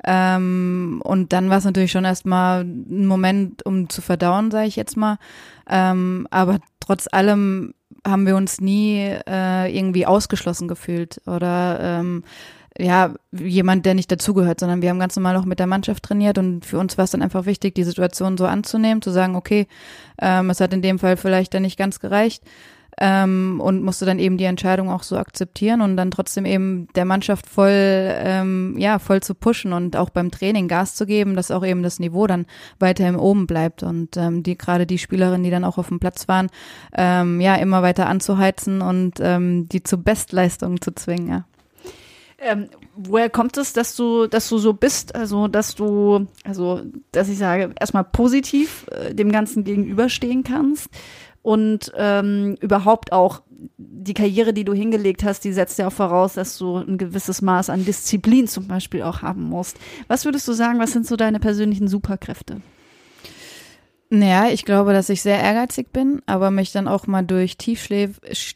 Ähm, 0.03 1.01
und 1.03 1.31
dann 1.31 1.51
war 1.51 1.59
es 1.59 1.63
natürlich 1.65 1.91
schon 1.91 2.05
erstmal 2.05 2.63
ein 2.63 3.05
Moment, 3.05 3.63
um 3.63 3.89
zu 3.89 4.01
verdauen, 4.01 4.49
sage 4.49 4.67
ich 4.67 4.75
jetzt 4.75 4.97
mal. 4.97 5.19
Ähm, 5.69 6.27
aber 6.31 6.57
trotz 6.79 7.07
allem 7.11 7.75
haben 8.05 8.25
wir 8.25 8.35
uns 8.35 8.59
nie 8.59 8.97
äh, 9.27 9.77
irgendwie 9.77 10.07
ausgeschlossen 10.07 10.67
gefühlt 10.67 11.21
oder 11.27 11.79
ähm, 11.79 12.23
ja, 12.79 13.13
jemand, 13.31 13.85
der 13.85 13.93
nicht 13.93 14.11
dazugehört, 14.11 14.59
sondern 14.59 14.81
wir 14.81 14.89
haben 14.89 14.99
ganz 14.99 15.15
normal 15.15 15.35
auch 15.35 15.45
mit 15.45 15.59
der 15.59 15.67
Mannschaft 15.67 16.01
trainiert 16.01 16.39
und 16.39 16.65
für 16.65 16.79
uns 16.79 16.97
war 16.97 17.05
es 17.05 17.11
dann 17.11 17.21
einfach 17.21 17.45
wichtig, 17.45 17.75
die 17.75 17.83
Situation 17.83 18.37
so 18.37 18.47
anzunehmen, 18.47 19.03
zu 19.03 19.11
sagen, 19.11 19.35
okay, 19.35 19.67
ähm, 20.19 20.49
es 20.49 20.61
hat 20.61 20.73
in 20.73 20.81
dem 20.81 20.97
Fall 20.97 21.17
vielleicht 21.17 21.53
dann 21.53 21.61
nicht 21.61 21.77
ganz 21.77 21.99
gereicht 21.99 22.43
ähm, 23.03 23.59
und 23.59 23.81
musste 23.81 24.05
dann 24.05 24.19
eben 24.19 24.37
die 24.37 24.43
Entscheidung 24.43 24.91
auch 24.91 25.01
so 25.01 25.17
akzeptieren 25.17 25.81
und 25.81 25.97
dann 25.97 26.11
trotzdem 26.11 26.45
eben 26.45 26.87
der 26.93 27.05
Mannschaft 27.05 27.47
voll, 27.47 27.71
ähm, 27.71 28.75
ja, 28.77 28.99
voll 28.99 29.23
zu 29.23 29.33
pushen 29.33 29.73
und 29.73 29.97
auch 29.97 30.11
beim 30.11 30.29
Training 30.29 30.67
Gas 30.67 30.93
zu 30.93 31.07
geben, 31.07 31.35
dass 31.35 31.49
auch 31.49 31.65
eben 31.65 31.81
das 31.81 31.97
Niveau 31.97 32.27
dann 32.27 32.45
weiterhin 32.77 33.15
oben 33.15 33.47
bleibt 33.47 33.81
und 33.81 34.17
ähm, 34.17 34.43
die 34.43 34.55
gerade 34.55 34.85
die 34.85 34.99
Spielerinnen, 34.99 35.43
die 35.43 35.49
dann 35.49 35.63
auch 35.63 35.79
auf 35.79 35.87
dem 35.87 35.99
Platz 35.99 36.27
waren, 36.27 36.51
ähm, 36.95 37.41
ja, 37.41 37.55
immer 37.55 37.81
weiter 37.81 38.05
anzuheizen 38.05 38.83
und 38.83 39.13
ähm, 39.19 39.67
die 39.67 39.81
zu 39.81 39.97
Bestleistungen 39.97 40.79
zu 40.79 40.93
zwingen, 40.93 41.27
ja. 41.27 41.45
Ähm, 42.43 42.69
woher 42.95 43.29
kommt 43.29 43.57
es, 43.57 43.71
dass 43.73 43.95
du, 43.95 44.25
dass 44.25 44.49
du 44.49 44.57
so 44.57 44.73
bist? 44.73 45.13
Also, 45.13 45.47
dass 45.47 45.75
du, 45.75 46.25
also, 46.43 46.81
dass 47.11 47.29
ich 47.29 47.37
sage, 47.37 47.71
erstmal 47.79 48.03
positiv 48.03 48.87
äh, 48.91 49.13
dem 49.13 49.31
Ganzen 49.31 49.63
gegenüberstehen 49.63 50.43
kannst 50.43 50.89
und 51.41 51.91
ähm, 51.95 52.55
überhaupt 52.61 53.11
auch 53.11 53.41
die 53.77 54.13
Karriere, 54.13 54.53
die 54.53 54.63
du 54.63 54.73
hingelegt 54.73 55.23
hast, 55.23 55.43
die 55.43 55.53
setzt 55.53 55.77
ja 55.77 55.87
auch 55.87 55.93
voraus, 55.93 56.33
dass 56.33 56.57
du 56.57 56.77
ein 56.77 56.97
gewisses 56.97 57.41
Maß 57.41 57.69
an 57.69 57.85
Disziplin 57.85 58.47
zum 58.47 58.67
Beispiel 58.67 59.03
auch 59.03 59.21
haben 59.21 59.43
musst. 59.43 59.77
Was 60.07 60.25
würdest 60.25 60.47
du 60.47 60.53
sagen, 60.53 60.79
was 60.79 60.93
sind 60.93 61.05
so 61.05 61.15
deine 61.15 61.39
persönlichen 61.39 61.87
Superkräfte? 61.87 62.61
Naja, 64.13 64.49
ich 64.49 64.65
glaube, 64.65 64.91
dass 64.91 65.07
ich 65.07 65.21
sehr 65.21 65.39
ehrgeizig 65.39 65.93
bin, 65.93 66.21
aber 66.25 66.51
mich 66.51 66.73
dann 66.73 66.89
auch 66.89 67.07
mal 67.07 67.21
durch 67.21 67.55
Tiefschlä 67.55 68.09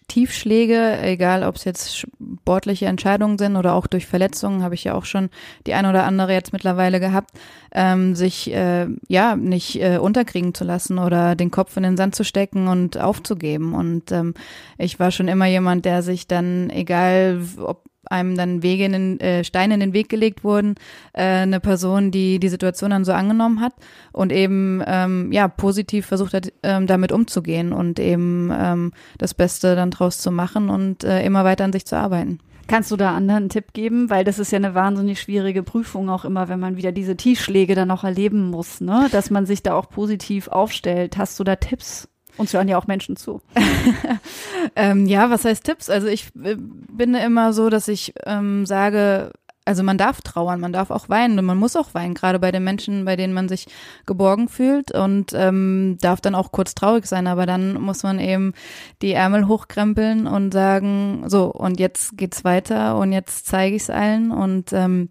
Tiefschläge, 0.10 1.00
egal 1.02 1.44
ob 1.44 1.56
es 1.56 1.64
jetzt 1.64 1.98
sportliche 1.98 2.88
Entscheidungen 2.88 3.38
sind 3.38 3.56
oder 3.56 3.74
auch 3.74 3.88
durch 3.88 4.06
Verletzungen, 4.06 4.64
habe 4.64 4.76
ich 4.76 4.84
ja 4.84 4.96
auch 4.96 5.06
schon 5.06 5.30
die 5.66 5.74
ein 5.74 5.86
oder 5.86 6.04
andere 6.04 6.34
jetzt 6.34 6.52
mittlerweile 6.52 7.00
gehabt, 7.00 7.32
ähm, 7.76 8.16
sich 8.16 8.52
äh, 8.52 8.88
ja 9.08 9.36
nicht 9.36 9.82
äh, 9.82 9.98
unterkriegen 9.98 10.54
zu 10.54 10.64
lassen 10.64 10.98
oder 10.98 11.36
den 11.36 11.52
Kopf 11.52 11.76
in 11.76 11.84
den 11.84 11.98
Sand 11.98 12.16
zu 12.16 12.24
stecken 12.24 12.70
und 12.70 12.98
aufzugeben. 12.98 13.76
Und 13.76 14.12
ähm, 14.12 14.34
ich 14.78 15.00
war 15.00 15.12
schon 15.12 15.28
immer 15.28 15.46
jemand, 15.46 15.84
der 15.84 16.02
sich 16.02 16.26
dann, 16.26 16.70
egal 16.70 17.42
ob 17.62 17.84
einem 18.10 18.38
dann 18.38 18.64
Wege 18.64 18.86
in 18.86 18.92
den, 18.92 19.20
äh, 19.20 19.44
Steine 19.44 19.74
in 19.74 19.80
den 19.80 19.94
Weg 19.94 20.10
gelegt 20.10 20.44
wurden, 20.44 20.76
äh, 21.14 21.24
eine 21.24 21.60
Person, 21.60 22.12
die 22.12 22.40
die 22.40 22.50
Situation 22.50 22.92
dann 22.92 23.04
so 23.04 23.12
angenommen 23.12 23.62
hat 23.62 23.74
und 24.12 24.32
eben 24.32 24.82
ähm, 24.86 25.32
ja 25.32 25.48
positiv 25.48 26.06
versucht 26.06 26.34
hat, 26.34 26.54
ähm, 26.64 26.88
damit 26.88 27.12
umzugehen 27.12 27.74
und 27.74 28.00
eben 28.00 28.52
ähm, 28.56 28.94
das 29.18 29.34
Beste 29.34 29.76
dann 29.76 29.92
draus 29.92 30.20
zu 30.20 30.32
machen 30.32 30.70
und 30.70 31.04
äh, 31.04 31.26
immer 31.26 31.44
weiter 31.44 31.64
an 31.64 31.74
sich 31.74 31.86
zu 31.86 31.98
arbeiten. 31.98 32.40
Kannst 32.68 32.92
du 32.92 32.96
da 32.96 33.16
anderen 33.16 33.44
einen 33.44 33.50
Tipp 33.50 33.74
geben? 33.74 34.10
Weil 34.10 34.24
das 34.24 34.40
ist 34.40 34.52
ja 34.52 34.58
eine 34.58 34.74
wahnsinnig 34.74 35.22
schwierige 35.22 35.64
Prüfung 35.64 36.10
auch 36.10 36.26
immer, 36.26 36.50
wenn 36.50 36.60
man 36.60 36.78
wieder 36.78 36.92
diese 36.92 37.16
Tiefschläge 37.16 37.76
dann 37.76 37.92
auch 37.92 38.04
erleben 38.04 38.50
muss, 38.50 38.82
ne? 38.82 39.08
Dass 39.12 39.30
man 39.30 39.46
sich 39.46 39.62
da 39.62 39.74
auch 39.76 39.90
positiv 39.90 40.48
aufstellt. 40.48 41.18
Hast 41.18 41.40
du 41.40 41.44
da 41.44 41.56
Tipps? 41.56 42.08
Uns 42.38 42.54
hören 42.54 42.68
ja 42.68 42.78
auch 42.78 42.88
Menschen 42.88 43.16
zu. 43.16 43.42
ähm, 44.76 45.06
ja, 45.06 45.30
was 45.30 45.46
heißt 45.46 45.64
Tipps? 45.64 45.90
Also 45.90 46.08
ich 46.08 46.28
äh, 46.44 46.56
bin 46.58 47.14
immer 47.14 47.54
so, 47.54 47.70
dass 47.70 47.88
ich 47.88 48.14
ähm, 48.26 48.66
sage, 48.66 49.32
also 49.66 49.84
man 49.84 49.98
darf 49.98 50.22
trauern, 50.22 50.60
man 50.60 50.72
darf 50.72 50.92
auch 50.92 51.10
weinen 51.10 51.38
und 51.40 51.46
man 51.46 51.58
muss 51.58 51.76
auch 51.76 51.94
weinen, 51.94 52.14
gerade 52.14 52.40
bei 52.40 52.52
den 52.52 52.64
Menschen, 52.64 53.04
bei 53.04 53.16
denen 53.16 53.34
man 53.34 53.50
sich 53.50 53.68
geborgen 54.06 54.48
fühlt 54.48 54.92
und 54.92 55.34
ähm, 55.34 55.98
darf 56.00 56.22
dann 56.22 56.36
auch 56.36 56.52
kurz 56.52 56.76
traurig 56.76 57.08
sein, 57.08 57.28
aber 57.28 57.46
dann 57.46 57.82
muss 57.82 58.04
man 58.04 58.20
eben 58.20 58.54
die 59.02 59.14
Ärmel 59.14 59.48
hochkrempeln 59.48 60.28
und 60.28 60.54
sagen, 60.54 61.24
so 61.28 61.46
und 61.52 61.80
jetzt 61.80 62.18
geht's 62.18 62.44
weiter 62.44 62.98
und 62.98 63.12
jetzt 63.12 63.48
zeige 63.48 63.76
ich 63.76 63.84
es 63.84 63.90
allen 63.90 64.32
und 64.32 64.72
ähm, 64.72 65.10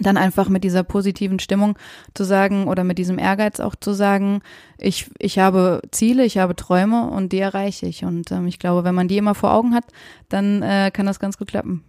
dann 0.00 0.16
einfach 0.16 0.48
mit 0.48 0.64
dieser 0.64 0.84
positiven 0.84 1.38
Stimmung 1.38 1.76
zu 2.14 2.24
sagen 2.24 2.68
oder 2.68 2.84
mit 2.84 2.98
diesem 2.98 3.18
Ehrgeiz 3.18 3.58
auch 3.58 3.74
zu 3.74 3.92
sagen, 3.92 4.42
ich, 4.78 5.10
ich 5.18 5.38
habe 5.38 5.82
Ziele, 5.90 6.24
ich 6.24 6.38
habe 6.38 6.54
Träume 6.54 7.10
und 7.10 7.32
die 7.32 7.40
erreiche 7.40 7.86
ich. 7.86 8.04
Und 8.04 8.30
ähm, 8.30 8.46
ich 8.46 8.58
glaube, 8.58 8.84
wenn 8.84 8.94
man 8.94 9.08
die 9.08 9.16
immer 9.16 9.34
vor 9.34 9.52
Augen 9.52 9.74
hat, 9.74 9.84
dann 10.28 10.62
äh, 10.62 10.90
kann 10.92 11.06
das 11.06 11.18
ganz 11.18 11.38
gut 11.38 11.48
klappen. 11.48 11.82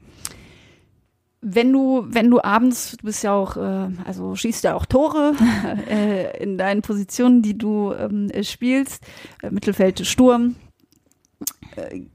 Wenn 1.42 1.72
du, 1.72 2.06
wenn 2.08 2.30
du 2.30 2.42
abends, 2.44 2.98
du 2.98 3.06
bist 3.06 3.24
ja 3.24 3.34
auch, 3.34 3.56
äh, 3.56 3.90
also 4.06 4.36
schießt 4.36 4.66
ja 4.66 4.76
auch 4.76 4.86
Tore 4.86 5.34
äh, 5.90 6.44
in 6.44 6.58
deinen 6.58 6.82
Positionen, 6.82 7.42
die 7.42 7.58
du 7.58 7.94
ähm, 7.94 8.30
spielst, 8.44 9.06
äh, 9.42 9.50
Mittelfeld, 9.50 10.06
Sturm, 10.06 10.56
äh, 10.58 10.69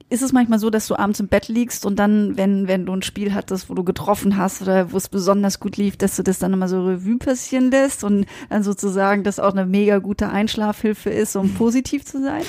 ist 0.09 0.23
es 0.23 0.33
manchmal 0.33 0.59
so, 0.59 0.71
dass 0.71 0.87
du 0.87 0.97
abends 0.97 1.21
im 1.21 1.29
Bett 1.29 1.49
liegst 1.49 1.87
und 1.87 1.99
dann, 1.99 2.37
wenn, 2.37 2.69
wenn 2.69 2.87
du 2.87 2.93
ein 2.93 3.03
Spiel 3.03 3.35
hattest, 3.35 3.71
wo 3.71 3.75
du 3.75 3.85
getroffen 3.85 4.37
hast 4.37 4.63
oder 4.63 4.93
wo 4.93 4.97
es 4.97 5.09
besonders 5.09 5.61
gut 5.61 5.77
lief, 5.77 5.97
dass 5.97 6.17
du 6.17 6.23
das 6.23 6.39
dann 6.39 6.53
immer 6.53 6.69
so 6.69 6.85
Revue 6.85 7.19
passieren 7.19 7.71
lässt 7.71 8.05
und 8.05 8.27
dann 8.51 8.63
sozusagen 8.63 9.25
das 9.25 9.41
auch 9.41 9.53
eine 9.53 9.67
mega 9.67 9.99
gute 9.99 10.29
Einschlafhilfe 10.29 11.11
ist, 11.11 11.37
um 11.37 11.55
positiv 11.55 12.05
zu 12.05 12.23
sein? 12.23 12.43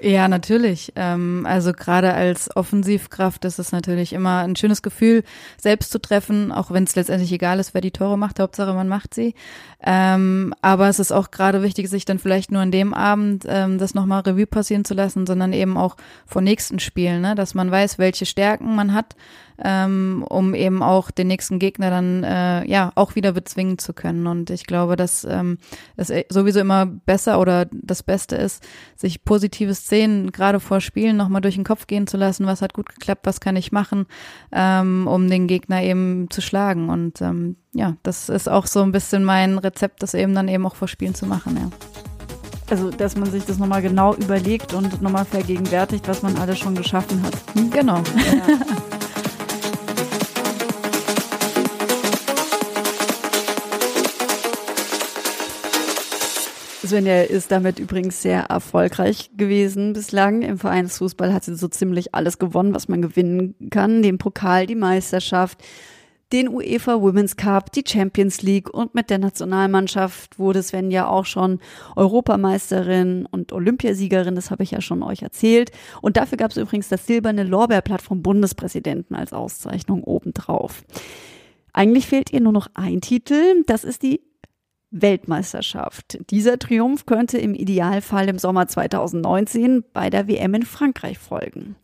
Ja, 0.00 0.28
natürlich. 0.28 0.92
Ähm, 0.96 1.44
also 1.46 1.72
gerade 1.72 2.14
als 2.14 2.54
Offensivkraft 2.56 3.44
ist 3.44 3.58
es 3.58 3.72
natürlich 3.72 4.12
immer 4.14 4.38
ein 4.38 4.56
schönes 4.56 4.82
Gefühl, 4.82 5.24
selbst 5.58 5.90
zu 5.90 6.00
treffen, 6.00 6.52
auch 6.52 6.70
wenn 6.70 6.84
es 6.84 6.96
letztendlich 6.96 7.32
egal 7.32 7.60
ist, 7.60 7.74
wer 7.74 7.82
die 7.82 7.90
Tore 7.90 8.16
macht. 8.16 8.40
Hauptsache, 8.40 8.72
man 8.72 8.88
macht 8.88 9.14
sie. 9.14 9.34
Ähm, 9.82 10.54
aber 10.62 10.88
es 10.88 10.98
ist 10.98 11.12
auch 11.12 11.30
gerade 11.30 11.62
wichtig, 11.62 11.88
sich 11.88 12.04
dann 12.04 12.18
vielleicht 12.18 12.50
nur 12.50 12.62
an 12.62 12.70
dem 12.70 12.94
Abend 12.94 13.44
ähm, 13.46 13.78
das 13.78 13.94
nochmal 13.94 14.20
Revue 14.20 14.46
passieren 14.46 14.84
zu 14.84 14.94
lassen, 14.94 15.26
sondern 15.26 15.52
eben 15.52 15.76
auch 15.76 15.96
vor 16.30 16.42
nächsten 16.42 16.78
Spielen, 16.78 17.22
ne? 17.22 17.34
dass 17.34 17.54
man 17.54 17.70
weiß, 17.70 17.98
welche 17.98 18.24
Stärken 18.24 18.76
man 18.76 18.94
hat, 18.94 19.16
ähm, 19.62 20.24
um 20.28 20.54
eben 20.54 20.80
auch 20.82 21.10
den 21.10 21.26
nächsten 21.26 21.58
Gegner 21.58 21.90
dann 21.90 22.22
äh, 22.22 22.64
ja 22.66 22.92
auch 22.94 23.16
wieder 23.16 23.32
bezwingen 23.32 23.78
zu 23.78 23.92
können. 23.92 24.28
Und 24.28 24.48
ich 24.48 24.64
glaube, 24.64 24.94
dass 24.94 25.24
ähm, 25.24 25.58
es 25.96 26.12
sowieso 26.28 26.60
immer 26.60 26.86
besser 26.86 27.40
oder 27.40 27.66
das 27.72 28.04
Beste 28.04 28.36
ist, 28.36 28.62
sich 28.94 29.24
positive 29.24 29.74
Szenen 29.74 30.30
gerade 30.30 30.60
vor 30.60 30.80
Spielen 30.80 31.16
nochmal 31.16 31.40
durch 31.40 31.56
den 31.56 31.64
Kopf 31.64 31.88
gehen 31.88 32.06
zu 32.06 32.16
lassen, 32.16 32.46
was 32.46 32.62
hat 32.62 32.74
gut 32.74 32.88
geklappt, 32.88 33.26
was 33.26 33.40
kann 33.40 33.56
ich 33.56 33.72
machen, 33.72 34.06
ähm, 34.52 35.08
um 35.08 35.28
den 35.28 35.48
Gegner 35.48 35.82
eben 35.82 36.28
zu 36.30 36.40
schlagen. 36.40 36.90
Und 36.90 37.20
ähm, 37.20 37.56
ja, 37.72 37.96
das 38.04 38.28
ist 38.28 38.48
auch 38.48 38.66
so 38.66 38.82
ein 38.82 38.92
bisschen 38.92 39.24
mein 39.24 39.58
Rezept, 39.58 40.02
das 40.04 40.14
eben 40.14 40.34
dann 40.34 40.46
eben 40.46 40.64
auch 40.64 40.76
vor 40.76 40.88
Spielen 40.88 41.14
zu 41.16 41.26
machen, 41.26 41.56
ja. 41.56 41.99
Also, 42.70 42.90
dass 42.90 43.16
man 43.16 43.28
sich 43.30 43.44
das 43.44 43.58
nochmal 43.58 43.82
genau 43.82 44.14
überlegt 44.14 44.74
und 44.74 45.02
nochmal 45.02 45.24
vergegenwärtigt, 45.24 46.06
was 46.06 46.22
man 46.22 46.36
alles 46.36 46.58
schon 46.60 46.76
geschaffen 46.76 47.20
hat. 47.24 47.34
Hm? 47.54 47.70
Genau. 47.70 47.96
Ja. 47.96 48.02
Svenja 56.90 57.22
ist 57.22 57.52
damit 57.52 57.78
übrigens 57.78 58.20
sehr 58.20 58.42
erfolgreich 58.44 59.30
gewesen 59.36 59.92
bislang. 59.92 60.42
Im 60.42 60.58
Vereinsfußball 60.58 61.32
hat 61.32 61.44
sie 61.44 61.54
so 61.54 61.68
ziemlich 61.68 62.14
alles 62.16 62.38
gewonnen, 62.38 62.74
was 62.74 62.88
man 62.88 63.00
gewinnen 63.00 63.54
kann. 63.70 64.02
Den 64.02 64.18
Pokal, 64.18 64.66
die 64.66 64.74
Meisterschaft, 64.74 65.62
den 66.32 66.48
UEFA 66.48 67.00
Women's 67.00 67.36
Cup, 67.36 67.72
die 67.72 67.84
Champions 67.86 68.42
League 68.42 68.72
und 68.72 68.94
mit 68.94 69.10
der 69.10 69.18
Nationalmannschaft 69.18 70.38
wurde 70.38 70.62
Svenja 70.62 71.08
auch 71.08 71.24
schon 71.24 71.58
Europameisterin 71.96 73.26
und 73.30 73.52
Olympiasiegerin, 73.52 74.36
das 74.36 74.50
habe 74.50 74.62
ich 74.62 74.70
ja 74.70 74.80
schon 74.80 75.02
euch 75.02 75.22
erzählt. 75.22 75.72
Und 76.00 76.16
dafür 76.16 76.38
gab 76.38 76.50
es 76.52 76.56
übrigens 76.56 76.88
das 76.88 77.06
silberne 77.06 77.42
Lorbeerblatt 77.42 78.02
vom 78.02 78.22
Bundespräsidenten 78.22 79.14
als 79.14 79.32
Auszeichnung 79.32 80.04
obendrauf. 80.04 80.84
Eigentlich 81.72 82.06
fehlt 82.06 82.32
ihr 82.32 82.40
nur 82.40 82.52
noch 82.52 82.68
ein 82.74 83.00
Titel, 83.00 83.62
das 83.66 83.84
ist 83.84 84.02
die 84.02 84.20
Weltmeisterschaft. 84.90 86.18
Dieser 86.30 86.58
Triumph 86.58 87.06
könnte 87.06 87.38
im 87.38 87.54
Idealfall 87.54 88.28
im 88.28 88.38
Sommer 88.38 88.66
2019 88.66 89.84
bei 89.92 90.10
der 90.10 90.26
WM 90.26 90.54
in 90.54 90.64
Frankreich 90.64 91.18
folgen. 91.18 91.76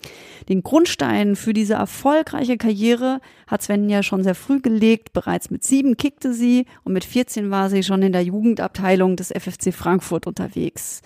Den 0.48 0.62
Grundstein 0.62 1.36
für 1.36 1.52
diese 1.52 1.74
erfolgreiche 1.74 2.56
Karriere 2.56 3.20
hat 3.46 3.62
Sven 3.62 3.88
ja 3.88 4.02
schon 4.02 4.24
sehr 4.24 4.34
früh 4.34 4.60
gelegt. 4.60 5.12
Bereits 5.12 5.50
mit 5.50 5.64
sieben 5.64 5.96
kickte 5.96 6.32
sie 6.32 6.66
und 6.84 6.92
mit 6.92 7.04
14 7.04 7.50
war 7.50 7.70
sie 7.70 7.82
schon 7.82 8.02
in 8.02 8.12
der 8.12 8.24
Jugendabteilung 8.24 9.16
des 9.16 9.28
FFC 9.28 9.72
Frankfurt 9.72 10.26
unterwegs. 10.26 11.02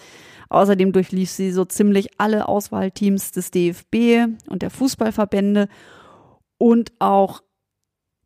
Außerdem 0.49 0.93
durchlief 0.93 1.31
sie 1.31 1.53
so 1.53 1.65
ziemlich 1.65 2.09
alle 2.19 2.49
Auswahlteams 2.49 3.31
des 3.31 3.51
DFB 3.51 4.27
und 4.49 4.63
der 4.63 4.71
Fußballverbände 4.71 5.69
und 6.59 6.93
auch 6.99 7.43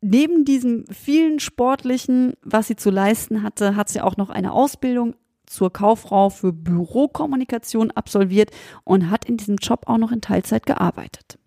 neben 0.01 0.45
diesem 0.45 0.85
vielen 0.87 1.39
sportlichen, 1.39 2.33
was 2.43 2.67
sie 2.67 2.75
zu 2.75 2.89
leisten 2.89 3.43
hatte, 3.43 3.75
hat 3.75 3.89
sie 3.89 4.01
auch 4.01 4.17
noch 4.17 4.29
eine 4.29 4.53
Ausbildung 4.53 5.15
zur 5.45 5.71
Kauffrau 5.71 6.29
für 6.29 6.53
Bürokommunikation 6.53 7.91
absolviert 7.91 8.51
und 8.83 9.09
hat 9.09 9.25
in 9.25 9.37
diesem 9.37 9.57
Job 9.57 9.83
auch 9.87 9.97
noch 9.97 10.11
in 10.11 10.21
Teilzeit 10.21 10.65
gearbeitet. 10.65 11.37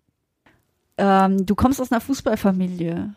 Ähm, 0.97 1.45
du 1.45 1.55
kommst 1.55 1.81
aus 1.81 1.91
einer 1.91 2.01
Fußballfamilie. 2.01 3.13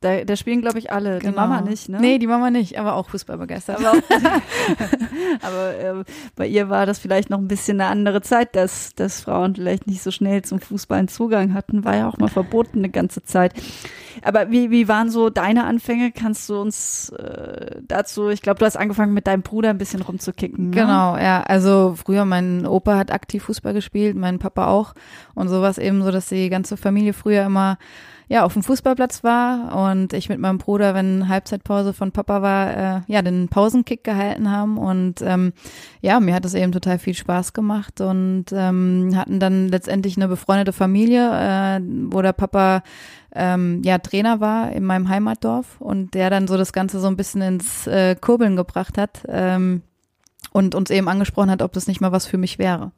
Da, 0.00 0.22
da 0.22 0.36
spielen, 0.36 0.60
glaube 0.60 0.78
ich, 0.78 0.92
alle. 0.92 1.18
Die 1.18 1.26
Genau. 1.26 1.40
Mama 1.40 1.62
nicht, 1.62 1.88
ne? 1.88 1.98
Nee, 1.98 2.18
die 2.18 2.26
Mama 2.26 2.50
nicht, 2.50 2.78
aber 2.78 2.94
auch 2.96 3.08
Fußball 3.08 3.38
begeistert. 3.38 3.78
Aber, 3.78 3.92
aber 5.40 5.78
äh, 5.78 6.04
bei 6.36 6.46
ihr 6.46 6.68
war 6.68 6.84
das 6.84 6.98
vielleicht 6.98 7.30
noch 7.30 7.38
ein 7.38 7.48
bisschen 7.48 7.80
eine 7.80 7.90
andere 7.90 8.20
Zeit, 8.20 8.54
dass, 8.54 8.94
dass 8.94 9.20
Frauen 9.22 9.54
vielleicht 9.54 9.86
nicht 9.86 10.02
so 10.02 10.10
schnell 10.10 10.42
zum 10.42 10.60
Fußball 10.60 10.98
einen 10.98 11.08
Zugang 11.08 11.54
hatten. 11.54 11.84
War 11.84 11.96
ja 11.96 12.08
auch 12.08 12.18
mal 12.18 12.28
verboten 12.28 12.78
eine 12.78 12.90
ganze 12.90 13.22
Zeit. 13.22 13.54
Aber 14.22 14.50
wie, 14.50 14.70
wie 14.70 14.88
waren 14.88 15.10
so 15.10 15.30
deine 15.30 15.64
Anfänge? 15.64 16.12
Kannst 16.12 16.48
du 16.48 16.60
uns 16.60 17.08
äh, 17.10 17.80
dazu, 17.88 18.28
ich 18.28 18.42
glaube, 18.42 18.58
du 18.58 18.66
hast 18.66 18.76
angefangen 18.76 19.14
mit 19.14 19.26
deinem 19.26 19.42
Bruder 19.42 19.70
ein 19.70 19.78
bisschen 19.78 20.02
rumzukicken. 20.02 20.70
Ne? 20.70 20.76
Genau, 20.76 21.16
ja. 21.16 21.42
Also 21.42 21.94
früher, 21.96 22.24
mein 22.24 22.66
Opa 22.66 22.96
hat 22.96 23.10
aktiv 23.10 23.44
Fußball 23.44 23.72
gespielt, 23.72 24.16
mein 24.16 24.38
Papa 24.38 24.66
auch. 24.66 24.94
Und 25.34 25.48
so 25.48 25.62
war 25.62 25.70
es 25.70 25.78
eben 25.78 26.02
so, 26.02 26.10
dass 26.10 26.28
die 26.28 26.50
ganze 26.50 26.76
Familie 26.76 27.12
früher 27.12 27.44
immer 27.44 27.78
ja, 28.28 28.44
auf 28.44 28.54
dem 28.54 28.62
Fußballplatz 28.62 29.22
war 29.22 29.92
und 29.92 30.12
ich 30.12 30.28
mit 30.28 30.38
meinem 30.38 30.58
Bruder, 30.58 30.94
wenn 30.94 31.28
Halbzeitpause 31.28 31.92
von 31.92 32.12
Papa 32.12 32.40
war, 32.40 32.76
äh, 32.76 33.00
ja, 33.06 33.22
den 33.22 33.48
Pausenkick 33.48 34.02
gehalten 34.02 34.50
haben 34.50 34.78
und 34.78 35.20
ähm, 35.22 35.52
ja, 36.00 36.20
mir 36.20 36.34
hat 36.34 36.44
es 36.44 36.54
eben 36.54 36.72
total 36.72 36.98
viel 36.98 37.14
Spaß 37.14 37.52
gemacht 37.52 38.00
und 38.00 38.46
ähm, 38.52 39.12
hatten 39.14 39.40
dann 39.40 39.68
letztendlich 39.68 40.16
eine 40.16 40.28
befreundete 40.28 40.72
Familie, 40.72 41.30
äh, 41.30 41.80
wo 42.10 42.22
der 42.22 42.32
Papa 42.32 42.82
ähm, 43.34 43.82
ja 43.84 43.98
Trainer 43.98 44.40
war 44.40 44.72
in 44.72 44.84
meinem 44.84 45.08
Heimatdorf 45.08 45.80
und 45.80 46.14
der 46.14 46.30
dann 46.30 46.46
so 46.46 46.56
das 46.56 46.72
Ganze 46.72 47.00
so 47.00 47.08
ein 47.08 47.16
bisschen 47.16 47.42
ins 47.42 47.86
äh, 47.86 48.16
Kurbeln 48.18 48.56
gebracht 48.56 48.96
hat 48.96 49.22
ähm, 49.28 49.82
und 50.52 50.74
uns 50.74 50.90
eben 50.90 51.08
angesprochen 51.08 51.50
hat, 51.50 51.62
ob 51.62 51.72
das 51.72 51.88
nicht 51.88 52.00
mal 52.00 52.12
was 52.12 52.26
für 52.26 52.38
mich 52.38 52.58
wäre. 52.58 52.92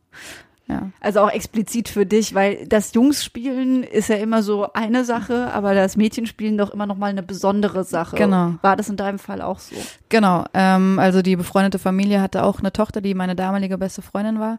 Ja. 0.68 0.90
Also 1.00 1.20
auch 1.20 1.30
explizit 1.30 1.88
für 1.88 2.06
dich, 2.06 2.35
weil 2.35 2.66
das 2.66 2.92
Jungsspielen 2.92 3.85
ist 3.85 4.08
ja 4.08 4.16
immer 4.16 4.42
so 4.42 4.73
eine 4.73 5.04
Sache, 5.04 5.52
aber 5.52 5.75
das 5.75 5.96
Mädchenspielen 5.96 6.58
doch 6.58 6.70
immer 6.70 6.87
noch 6.87 6.96
mal 6.96 7.06
eine 7.06 7.23
besondere 7.23 7.85
Sache. 7.85 8.16
Genau. 8.16 8.54
War 8.62 8.75
das 8.75 8.88
in 8.88 8.96
deinem 8.96 9.20
Fall 9.20 9.42
auch 9.42 9.61
so? 9.61 9.76
Genau, 10.08 10.44
ähm, 10.54 10.99
also 10.99 11.23
die 11.23 11.37
befreundete 11.37 11.78
Familie 11.78 12.20
hatte 12.20 12.42
auch 12.42 12.58
eine 12.58 12.73
Tochter, 12.73 13.00
die 13.00 13.14
meine 13.14 13.37
damalige 13.37 13.78
beste 13.78 14.02
Freundin 14.02 14.40
war. 14.40 14.58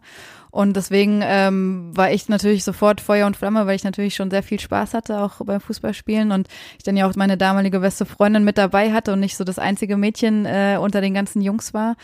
Und 0.52 0.76
deswegen 0.76 1.22
ähm, 1.24 1.92
war 1.96 2.12
ich 2.12 2.30
natürlich 2.30 2.64
sofort 2.64 3.02
Feuer 3.02 3.28
und 3.28 3.38
Flamme, 3.38 3.66
weil 3.66 3.76
ich 3.76 3.84
natürlich 3.84 4.16
schon 4.16 4.32
sehr 4.32 4.44
viel 4.44 4.60
Spaß 4.60 4.94
hatte, 4.94 5.20
auch 5.22 5.42
beim 5.46 5.60
Fußballspielen. 5.60 6.32
Und 6.32 6.48
ich 6.78 6.84
dann 6.84 6.98
ja 6.98 7.08
auch 7.08 7.16
meine 7.16 7.38
damalige 7.38 7.80
beste 7.80 8.06
Freundin 8.06 8.44
mit 8.44 8.58
dabei 8.58 8.92
hatte 8.94 9.14
und 9.14 9.20
nicht 9.20 9.38
so 9.38 9.44
das 9.44 9.60
einzige 9.60 9.98
Mädchen 9.98 10.46
äh, 10.46 10.78
unter 10.80 11.02
den 11.02 11.14
ganzen 11.14 11.42
Jungs 11.42 11.74
war. 11.74 11.96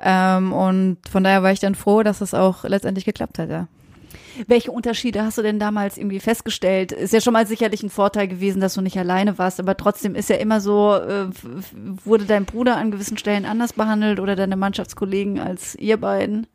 Ähm, 0.00 0.52
und 0.52 0.98
von 1.10 1.24
daher 1.24 1.42
war 1.42 1.52
ich 1.52 1.60
dann 1.60 1.74
froh, 1.74 2.02
dass 2.02 2.20
es 2.20 2.34
auch 2.34 2.64
letztendlich 2.64 3.04
geklappt 3.04 3.38
hat, 3.38 3.50
ja. 3.50 3.68
Welche 4.46 4.70
Unterschiede 4.70 5.24
hast 5.24 5.36
du 5.38 5.42
denn 5.42 5.58
damals 5.58 5.98
irgendwie 5.98 6.20
festgestellt? 6.20 6.92
Ist 6.92 7.12
ja 7.12 7.20
schon 7.20 7.32
mal 7.32 7.46
sicherlich 7.46 7.82
ein 7.82 7.90
Vorteil 7.90 8.28
gewesen, 8.28 8.60
dass 8.60 8.74
du 8.74 8.80
nicht 8.80 8.98
alleine 8.98 9.36
warst, 9.36 9.58
aber 9.58 9.76
trotzdem 9.76 10.14
ist 10.14 10.30
ja 10.30 10.36
immer 10.36 10.60
so, 10.60 10.94
äh, 10.94 11.26
wurde 12.04 12.24
dein 12.24 12.44
Bruder 12.44 12.76
an 12.76 12.92
gewissen 12.92 13.18
Stellen 13.18 13.44
anders 13.44 13.72
behandelt 13.72 14.20
oder 14.20 14.36
deine 14.36 14.56
Mannschaftskollegen 14.56 15.40
als 15.40 15.74
ihr 15.74 15.96
beiden 15.96 16.46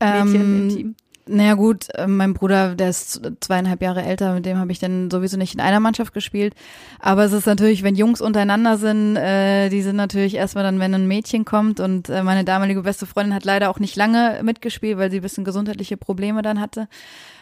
Mädchen 0.00 0.34
im 0.34 0.62
Ähm, 0.62 0.68
Team? 0.68 0.94
Naja 1.26 1.54
gut, 1.54 1.86
äh, 1.94 2.08
mein 2.08 2.34
Bruder, 2.34 2.74
der 2.74 2.88
ist 2.90 3.20
zweieinhalb 3.40 3.82
Jahre 3.82 4.02
älter, 4.02 4.34
mit 4.34 4.46
dem 4.46 4.58
habe 4.58 4.72
ich 4.72 4.80
dann 4.80 5.10
sowieso 5.10 5.36
nicht 5.36 5.54
in 5.54 5.60
einer 5.60 5.78
Mannschaft 5.78 6.12
gespielt. 6.12 6.54
Aber 6.98 7.24
es 7.24 7.32
ist 7.32 7.46
natürlich, 7.46 7.84
wenn 7.84 7.94
Jungs 7.94 8.20
untereinander 8.20 8.78
sind, 8.78 9.14
äh, 9.16 9.68
die 9.68 9.82
sind 9.82 9.94
natürlich 9.94 10.34
erstmal 10.34 10.64
dann, 10.64 10.80
wenn 10.80 10.92
ein 10.92 11.06
Mädchen 11.06 11.44
kommt 11.44 11.78
und 11.78 12.08
äh, 12.08 12.24
meine 12.24 12.44
damalige 12.44 12.82
beste 12.82 13.06
Freundin 13.06 13.34
hat 13.34 13.44
leider 13.44 13.70
auch 13.70 13.78
nicht 13.78 13.94
lange 13.94 14.40
mitgespielt, 14.42 14.98
weil 14.98 15.10
sie 15.10 15.18
ein 15.18 15.22
bisschen 15.22 15.44
gesundheitliche 15.44 15.96
Probleme 15.96 16.42
dann 16.42 16.60
hatte. 16.60 16.88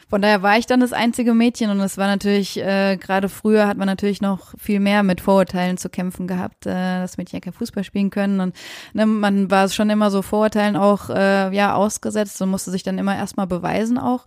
Von 0.08 0.22
daher 0.22 0.42
war 0.42 0.56
ich 0.56 0.64
dann 0.64 0.80
das 0.80 0.94
einzige 0.94 1.34
Mädchen 1.34 1.70
und 1.70 1.80
es 1.80 1.98
war 1.98 2.06
natürlich, 2.06 2.58
äh, 2.58 2.96
gerade 2.96 3.28
früher 3.28 3.68
hat 3.68 3.76
man 3.76 3.86
natürlich 3.86 4.22
noch 4.22 4.54
viel 4.58 4.80
mehr 4.80 5.02
mit 5.02 5.20
Vorurteilen 5.20 5.76
zu 5.76 5.90
kämpfen 5.90 6.26
gehabt, 6.26 6.64
äh, 6.64 7.00
dass 7.00 7.18
Mädchen 7.18 7.36
ja 7.36 7.40
kein 7.40 7.52
Fußball 7.52 7.84
spielen 7.84 8.08
können 8.08 8.40
und 8.40 8.56
ne, 8.94 9.04
man 9.04 9.50
war 9.50 9.68
schon 9.68 9.90
immer 9.90 10.10
so 10.10 10.22
Vorurteilen 10.22 10.76
auch 10.76 11.10
äh, 11.10 11.54
ja 11.54 11.74
ausgesetzt 11.74 12.40
und 12.40 12.48
musste 12.48 12.70
sich 12.70 12.82
dann 12.82 12.96
immer 12.96 13.16
erstmal 13.16 13.46
beweisen 13.46 13.98
auch. 13.98 14.24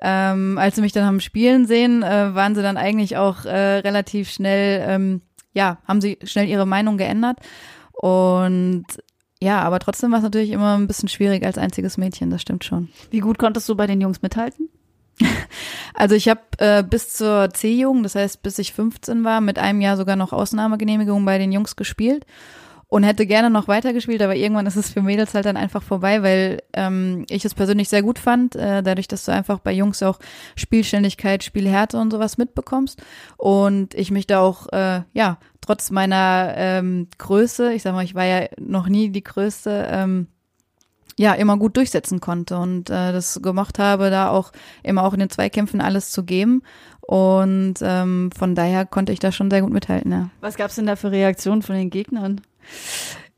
Ähm, 0.00 0.56
als 0.56 0.76
sie 0.76 0.82
mich 0.82 0.92
dann 0.92 1.04
haben 1.04 1.20
spielen 1.20 1.66
sehen, 1.66 2.04
äh, 2.04 2.34
waren 2.34 2.54
sie 2.54 2.62
dann 2.62 2.76
eigentlich 2.76 3.16
auch 3.16 3.44
äh, 3.44 3.78
relativ 3.78 4.30
schnell, 4.30 4.84
ähm, 4.86 5.22
ja, 5.52 5.78
haben 5.88 6.00
sie 6.00 6.18
schnell 6.22 6.48
ihre 6.48 6.66
Meinung 6.66 6.96
geändert 6.96 7.38
und 7.92 8.86
ja, 9.40 9.62
aber 9.62 9.80
trotzdem 9.80 10.12
war 10.12 10.18
es 10.18 10.24
natürlich 10.24 10.50
immer 10.50 10.78
ein 10.78 10.86
bisschen 10.86 11.08
schwierig 11.08 11.44
als 11.44 11.58
einziges 11.58 11.98
Mädchen, 11.98 12.30
das 12.30 12.40
stimmt 12.40 12.64
schon. 12.64 12.88
Wie 13.10 13.18
gut 13.18 13.38
konntest 13.38 13.68
du 13.68 13.74
bei 13.74 13.88
den 13.88 14.00
Jungs 14.00 14.22
mithalten? 14.22 14.68
Also 15.96 16.16
ich 16.16 16.28
habe 16.28 16.40
äh, 16.58 16.82
bis 16.82 17.12
zur 17.12 17.50
C-Jugend, 17.50 18.04
das 18.04 18.16
heißt 18.16 18.42
bis 18.42 18.58
ich 18.58 18.72
15 18.72 19.22
war, 19.22 19.40
mit 19.40 19.60
einem 19.60 19.80
Jahr 19.80 19.96
sogar 19.96 20.16
noch 20.16 20.32
Ausnahmegenehmigung 20.32 21.24
bei 21.24 21.38
den 21.38 21.52
Jungs 21.52 21.76
gespielt 21.76 22.26
und 22.88 23.02
hätte 23.02 23.26
gerne 23.26 23.50
noch 23.50 23.68
weitergespielt, 23.68 24.22
aber 24.22 24.36
irgendwann 24.36 24.66
ist 24.66 24.76
es 24.76 24.90
für 24.90 25.02
Mädels 25.02 25.34
halt 25.34 25.46
dann 25.46 25.56
einfach 25.56 25.82
vorbei, 25.82 26.22
weil 26.22 26.62
ähm, 26.72 27.26
ich 27.28 27.44
es 27.44 27.54
persönlich 27.54 27.88
sehr 27.88 28.02
gut 28.02 28.18
fand, 28.18 28.56
äh, 28.56 28.82
dadurch, 28.82 29.08
dass 29.08 29.24
du 29.24 29.32
einfach 29.32 29.58
bei 29.58 29.72
Jungs 29.72 30.02
auch 30.02 30.18
Spielständigkeit, 30.56 31.42
Spielhärte 31.42 31.98
und 31.98 32.10
sowas 32.10 32.38
mitbekommst 32.38 33.02
und 33.36 33.94
ich 33.94 34.10
mich 34.10 34.26
da 34.26 34.40
auch, 34.40 34.72
äh, 34.72 35.02
ja, 35.12 35.38
trotz 35.60 35.90
meiner 35.90 36.54
ähm, 36.56 37.08
Größe, 37.18 37.72
ich 37.72 37.82
sag 37.82 37.94
mal, 37.94 38.04
ich 38.04 38.14
war 38.14 38.26
ja 38.26 38.46
noch 38.58 38.88
nie 38.88 39.10
die 39.10 39.24
Größte, 39.24 39.88
ähm, 39.90 40.28
ja, 41.18 41.32
immer 41.34 41.56
gut 41.56 41.76
durchsetzen 41.76 42.20
konnte 42.20 42.58
und 42.58 42.90
äh, 42.90 43.12
das 43.12 43.40
gemacht 43.42 43.78
habe, 43.78 44.10
da 44.10 44.30
auch 44.30 44.52
immer 44.82 45.04
auch 45.04 45.12
in 45.12 45.20
den 45.20 45.30
Zweikämpfen 45.30 45.80
alles 45.80 46.10
zu 46.10 46.24
geben. 46.24 46.62
Und 47.00 47.74
ähm, 47.82 48.30
von 48.36 48.54
daher 48.54 48.86
konnte 48.86 49.12
ich 49.12 49.18
da 49.18 49.30
schon 49.30 49.50
sehr 49.50 49.60
gut 49.60 49.72
mithalten, 49.72 50.10
ja. 50.10 50.30
Was 50.40 50.56
gab's 50.56 50.76
denn 50.76 50.86
da 50.86 50.96
für 50.96 51.10
Reaktionen 51.10 51.62
von 51.62 51.74
den 51.74 51.90
Gegnern? 51.90 52.40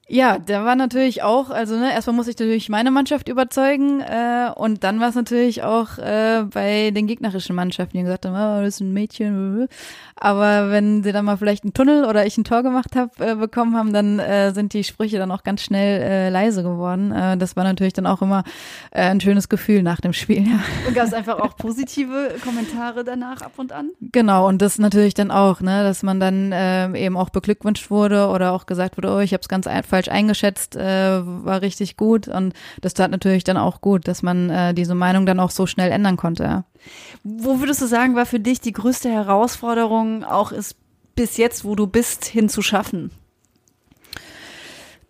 Ja, 0.09 0.39
der 0.39 0.65
war 0.65 0.77
natürlich 0.77 1.25
auch, 1.25 1.51
also 1.51 1.77
ne, 1.77 1.93
erstmal 1.93 2.15
muss 2.15 2.29
ich 2.29 2.39
natürlich 2.39 2.69
meine 2.69 2.93
Mannschaft 2.93 3.29
überzeugen 3.29 4.01
äh, 4.01 4.51
und 4.55 4.85
dann 4.85 5.01
war 5.01 5.09
es 5.09 5.17
natürlich 5.17 5.65
auch 5.65 5.99
äh, 5.99 6.45
bei 6.45 6.93
den 6.93 7.09
gegnerischen 7.09 7.57
Mannschaften, 7.57 7.97
die 7.97 8.05
gesagt 8.05 8.25
haben, 8.25 8.35
oh, 8.35 8.63
das 8.63 8.75
ist 8.75 8.81
ein 8.81 8.93
Mädchen. 8.93 9.67
Aber 10.15 10.71
wenn 10.71 11.03
sie 11.03 11.11
dann 11.11 11.25
mal 11.25 11.37
vielleicht 11.37 11.65
einen 11.65 11.75
Tunnel 11.75 12.05
oder 12.05 12.25
ich 12.25 12.39
ein 12.39 12.45
Tor 12.45 12.63
gemacht 12.63 12.95
habe, 12.95 13.11
äh, 13.19 13.35
bekommen 13.35 13.77
haben, 13.77 13.93
dann 13.93 14.21
äh, 14.21 14.53
sind 14.55 14.75
die 14.75 14.85
Sprüche 14.85 15.19
dann 15.19 15.33
auch 15.33 15.43
ganz 15.43 15.63
schnell 15.63 16.01
äh, 16.01 16.29
leise 16.31 16.63
geworden. 16.63 17.11
Äh, 17.11 17.37
das 17.37 17.57
war 17.57 17.65
natürlich 17.65 17.93
dann 17.93 18.07
auch 18.07 18.23
immer 18.23 18.45
äh, 18.93 19.03
ein 19.03 19.21
schönes 19.21 19.49
Gefühl 19.49 19.83
nach 19.83 20.01
dem 20.01 20.13
Spiel, 20.13 20.47
ja. 20.47 20.61
Und 20.87 20.95
gab's 20.95 21.15
einfach 21.15 21.41
auch 21.41 21.57
positive 21.57 22.37
Kommentare 22.45 23.03
danach 23.03 23.43
ab 23.43 23.53
und 23.57 23.73
an? 23.73 23.91
Genau, 24.13 24.47
und 24.47 24.63
das 24.63 24.79
natürlich 24.79 25.15
dann 25.15 25.33
auch, 25.33 25.61
ne, 25.61 25.83
dass 25.83 26.05
man 26.05 26.21
dann 26.21 26.53
ähm, 26.55 26.95
eben 26.95 27.17
auch 27.17 27.31
beglückwünscht 27.31 27.91
wurde 27.91 28.29
oder 28.29 28.53
auch 28.53 28.67
gesagt 28.67 28.97
wurde, 28.97 29.11
oh, 29.11 29.19
ich 29.19 29.33
habe 29.33 29.43
es 29.43 29.49
ganz 29.49 29.67
ein, 29.67 29.83
falsch 29.97 30.09
eingeschätzt, 30.09 30.77
äh, 30.77 31.21
war 31.25 31.63
richtig 31.63 31.97
gut. 31.97 32.29
Und 32.29 32.53
das 32.83 32.93
tat 32.93 33.11
natürlich 33.11 33.45
dann 33.45 33.57
auch 33.57 33.81
gut, 33.81 34.07
dass 34.07 34.23
man 34.23 34.51
äh, 34.51 34.75
diese 34.75 34.95
Meinung 34.95 35.25
dann 35.25 35.41
auch 35.41 35.51
so 35.51 35.67
schnell 35.67 35.91
ändern 35.91 36.17
konnte. 36.17 36.45
Ja. 36.45 36.65
Wo 37.25 37.61
würdest 37.61 37.81
du 37.81 37.87
sagen, 37.87 38.15
war 38.15 38.27
für 38.27 38.41
dich 38.41 38.61
die 38.61 38.73
größte 38.73 39.09
Herausforderung, 39.11 40.23
auch 40.25 40.53
ist 40.53 40.77
bis 41.15 41.39
jetzt, 41.39 41.65
wo 41.65 41.75
du 41.75 41.87
bist, 41.87 42.27
hinzuschaffen? 42.27 43.11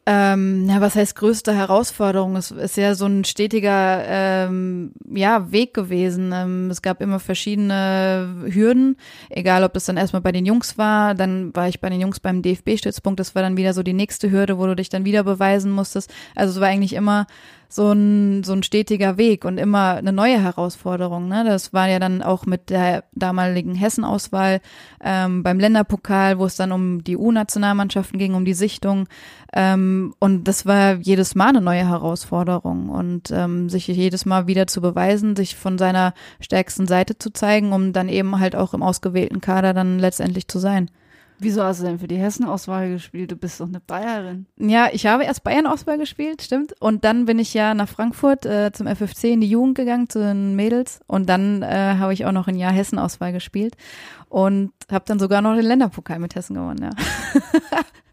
Ähm, 0.08 0.68
ja, 0.68 0.80
was 0.80 0.94
heißt 0.94 1.16
größte 1.16 1.52
Herausforderung? 1.52 2.36
Es 2.36 2.52
ist 2.52 2.76
ja 2.76 2.94
so 2.94 3.06
ein 3.06 3.24
stetiger 3.24 4.04
ähm, 4.06 4.92
ja, 5.12 5.50
Weg 5.50 5.74
gewesen. 5.74 6.30
Ähm, 6.32 6.70
es 6.70 6.80
gab 6.80 7.02
immer 7.02 7.18
verschiedene 7.18 8.46
Hürden, 8.48 8.98
egal 9.30 9.64
ob 9.64 9.72
das 9.72 9.86
dann 9.86 9.96
erstmal 9.96 10.22
bei 10.22 10.30
den 10.30 10.46
Jungs 10.46 10.78
war, 10.78 11.16
dann 11.16 11.52
war 11.56 11.66
ich 11.66 11.80
bei 11.80 11.90
den 11.90 12.00
Jungs 12.00 12.20
beim 12.20 12.40
DFB-Stützpunkt, 12.40 13.18
das 13.18 13.34
war 13.34 13.42
dann 13.42 13.56
wieder 13.56 13.74
so 13.74 13.82
die 13.82 13.94
nächste 13.94 14.30
Hürde, 14.30 14.58
wo 14.58 14.66
du 14.66 14.76
dich 14.76 14.90
dann 14.90 15.04
wieder 15.04 15.24
beweisen 15.24 15.72
musstest. 15.72 16.14
Also 16.36 16.54
es 16.54 16.60
war 16.60 16.68
eigentlich 16.68 16.92
immer 16.92 17.26
so 17.68 17.92
ein, 17.92 18.44
so 18.44 18.52
ein 18.52 18.62
stetiger 18.62 19.16
Weg 19.16 19.44
und 19.44 19.58
immer 19.58 19.94
eine 19.94 20.12
neue 20.12 20.40
Herausforderung. 20.40 21.28
Ne? 21.28 21.44
Das 21.44 21.72
war 21.72 21.88
ja 21.88 21.98
dann 21.98 22.22
auch 22.22 22.46
mit 22.46 22.70
der 22.70 23.04
damaligen 23.12 23.74
Hessenauswahl 23.74 24.60
ähm, 25.02 25.42
beim 25.42 25.58
Länderpokal, 25.58 26.38
wo 26.38 26.46
es 26.46 26.56
dann 26.56 26.72
um 26.72 27.02
die 27.04 27.16
U-Nationalmannschaften 27.16 28.18
ging, 28.18 28.34
um 28.34 28.44
die 28.44 28.54
Sichtung. 28.54 29.08
Ähm, 29.52 30.14
und 30.18 30.44
das 30.44 30.66
war 30.66 30.94
jedes 30.94 31.34
Mal 31.34 31.48
eine 31.48 31.60
neue 31.60 31.88
Herausforderung 31.88 32.88
und 32.88 33.30
ähm, 33.30 33.68
sich 33.68 33.86
jedes 33.86 34.26
Mal 34.26 34.46
wieder 34.46 34.66
zu 34.66 34.80
beweisen, 34.80 35.36
sich 35.36 35.56
von 35.56 35.78
seiner 35.78 36.14
stärksten 36.40 36.86
Seite 36.86 37.18
zu 37.18 37.30
zeigen, 37.30 37.72
um 37.72 37.92
dann 37.92 38.08
eben 38.08 38.38
halt 38.38 38.54
auch 38.54 38.74
im 38.74 38.82
ausgewählten 38.82 39.40
Kader 39.40 39.74
dann 39.74 39.98
letztendlich 39.98 40.48
zu 40.48 40.58
sein. 40.58 40.90
Wieso 41.38 41.62
hast 41.62 41.80
du 41.80 41.84
denn 41.84 41.98
für 41.98 42.06
die 42.06 42.16
Hessen-Auswahl 42.16 42.90
gespielt? 42.90 43.30
Du 43.30 43.36
bist 43.36 43.60
doch 43.60 43.68
eine 43.68 43.80
Bayerin. 43.80 44.46
Ja, 44.56 44.88
ich 44.90 45.06
habe 45.06 45.24
erst 45.24 45.44
Bayern-Auswahl 45.44 45.98
gespielt, 45.98 46.42
stimmt. 46.42 46.74
Und 46.80 47.04
dann 47.04 47.26
bin 47.26 47.38
ich 47.38 47.52
ja 47.52 47.74
nach 47.74 47.88
Frankfurt 47.88 48.46
äh, 48.46 48.72
zum 48.72 48.86
FFC 48.86 49.24
in 49.24 49.40
die 49.40 49.50
Jugend 49.50 49.76
gegangen, 49.76 50.08
zu 50.08 50.20
den 50.20 50.56
Mädels. 50.56 51.00
Und 51.06 51.28
dann 51.28 51.62
äh, 51.62 51.96
habe 51.98 52.14
ich 52.14 52.24
auch 52.24 52.32
noch 52.32 52.48
ein 52.48 52.56
Jahr 52.56 52.72
Hessen-Auswahl 52.72 53.32
gespielt 53.32 53.76
und 54.28 54.72
habe 54.90 55.04
dann 55.06 55.18
sogar 55.18 55.42
noch 55.42 55.54
den 55.54 55.64
Länderpokal 55.64 56.18
mit 56.18 56.34
Hessen 56.34 56.54
gewonnen, 56.54 56.82
ja. 56.82 56.90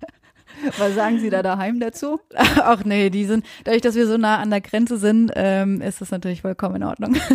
Was 0.78 0.96
sagen 0.96 1.20
Sie 1.20 1.30
da 1.30 1.44
daheim 1.44 1.80
dazu? 1.80 2.20
Ach 2.36 2.84
nee, 2.84 3.10
die 3.10 3.26
sind, 3.26 3.46
dadurch, 3.64 3.82
dass 3.82 3.96
wir 3.96 4.08
so 4.08 4.18
nah 4.18 4.38
an 4.38 4.50
der 4.50 4.62
Grenze 4.62 4.98
sind, 4.98 5.32
ähm, 5.36 5.82
ist 5.82 6.02
das 6.02 6.12
natürlich 6.12 6.42
vollkommen 6.42 6.78
in 6.78 6.84
Ordnung. 6.84 7.16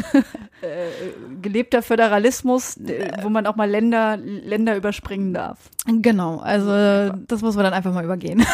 Äh, 0.61 1.41
gelebter 1.41 1.83
Föderalismus, 1.83 2.77
äh, 2.79 3.13
wo 3.23 3.29
man 3.29 3.47
auch 3.47 3.55
mal 3.55 3.71
Länder, 3.71 4.17
Länder 4.17 4.75
überspringen 4.75 5.33
darf. 5.33 5.57
Genau, 5.87 6.39
also 6.39 7.13
das 7.29 7.43
muss 7.43 7.55
man 7.55 7.63
dann 7.63 7.75
einfach 7.75 7.95
mal 7.95 8.05
übergehen. 8.05 8.45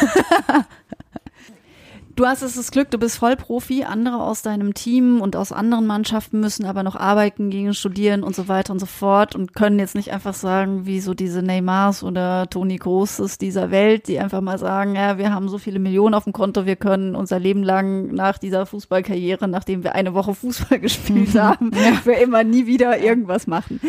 Du 2.16 2.27
hast 2.27 2.42
es 2.42 2.55
das 2.55 2.70
Glück, 2.70 2.92
du 2.92 2.98
bist 2.98 3.18
Vollprofi. 3.18 3.83
Andere 3.83 4.22
aus 4.22 4.42
deinem 4.42 4.72
Team 4.72 5.20
und 5.20 5.35
aus 5.35 5.50
anderen 5.50 5.85
Mannschaften 5.85 6.38
müssen 6.38 6.64
aber 6.64 6.85
noch 6.85 6.94
arbeiten, 6.94 7.50
gehen, 7.50 7.74
studieren 7.74 8.22
und 8.22 8.37
so 8.37 8.46
weiter 8.46 8.72
und 8.72 8.79
so 8.79 8.87
fort 8.87 9.35
und 9.35 9.55
können 9.55 9.81
jetzt 9.81 9.96
nicht 9.96 10.12
einfach 10.12 10.35
sagen, 10.35 10.87
wie 10.87 11.00
so 11.00 11.12
diese 11.12 11.42
Neymars 11.42 12.05
oder 12.05 12.48
Toni 12.48 12.77
Großes 12.77 13.38
dieser 13.38 13.72
Welt, 13.72 14.07
die 14.07 14.20
einfach 14.20 14.42
mal 14.42 14.59
sagen, 14.59 14.94
ja, 14.94 15.18
wir 15.18 15.35
haben 15.35 15.48
so 15.48 15.59
viele 15.59 15.81
Millionen 15.81 16.14
auf 16.14 16.22
dem 16.22 16.33
Konto, 16.33 16.66
wir 16.66 16.77
können 16.77 17.16
unser 17.16 17.40
Leben 17.40 17.64
lang 17.64 18.14
nach 18.14 18.38
dieser 18.38 18.64
Fußballkarriere, 18.64 19.48
nachdem 19.48 19.83
wir 19.83 19.96
eine 19.96 20.14
Woche 20.14 20.35
Fußball 20.35 20.79
gespielt 20.81 21.37
haben, 21.37 21.72
für 22.05 22.12
immer 22.12 22.44
nie 22.44 22.66
wieder 22.66 22.96
irgendwas 22.96 23.48
machen. 23.48 23.81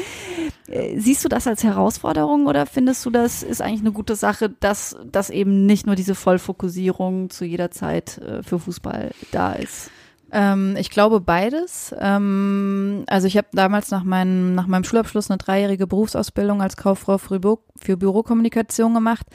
Äh, 0.68 1.00
siehst 1.00 1.24
du 1.24 1.30
das 1.30 1.46
als 1.46 1.64
Herausforderung 1.64 2.48
oder 2.48 2.66
findest 2.66 3.06
du, 3.06 3.12
das 3.12 3.44
ist 3.44 3.62
eigentlich 3.62 3.82
eine 3.82 3.92
gute 3.92 4.16
Sache, 4.16 4.50
dass, 4.50 4.98
dass 5.12 5.30
eben 5.30 5.68
nicht 5.68 5.86
nur 5.86 5.96
diese 5.96 6.16
Vollfokussierung 6.16 7.30
zu 7.30 7.46
jeder 7.46 7.70
Zeit 7.70 8.15
äh, 8.18 8.44
für 8.44 8.60
Fußball 8.60 9.12
da 9.32 9.54
ist? 9.54 9.92
Ähm, 10.32 10.76
ich 10.78 10.90
glaube 10.90 11.22
beides. 11.22 11.96
Ähm, 12.00 13.04
also 13.08 13.28
ich 13.28 13.38
habe 13.38 13.48
damals 13.54 13.92
nach, 13.92 14.04
meinem 14.04 14.56
nach 14.56 14.68
meinem 14.68 14.84
Schulabschluss 14.84 15.30
eine 15.30 15.38
dreijährige 15.38 15.88
Berufsausbildung 15.88 16.62
als 16.62 16.78
Kauffrau 16.78 17.18
für, 17.18 17.40
Büro, 17.40 17.60
für 17.76 17.98
Bürokommunikation 17.98 18.94
gemacht. 18.94 19.28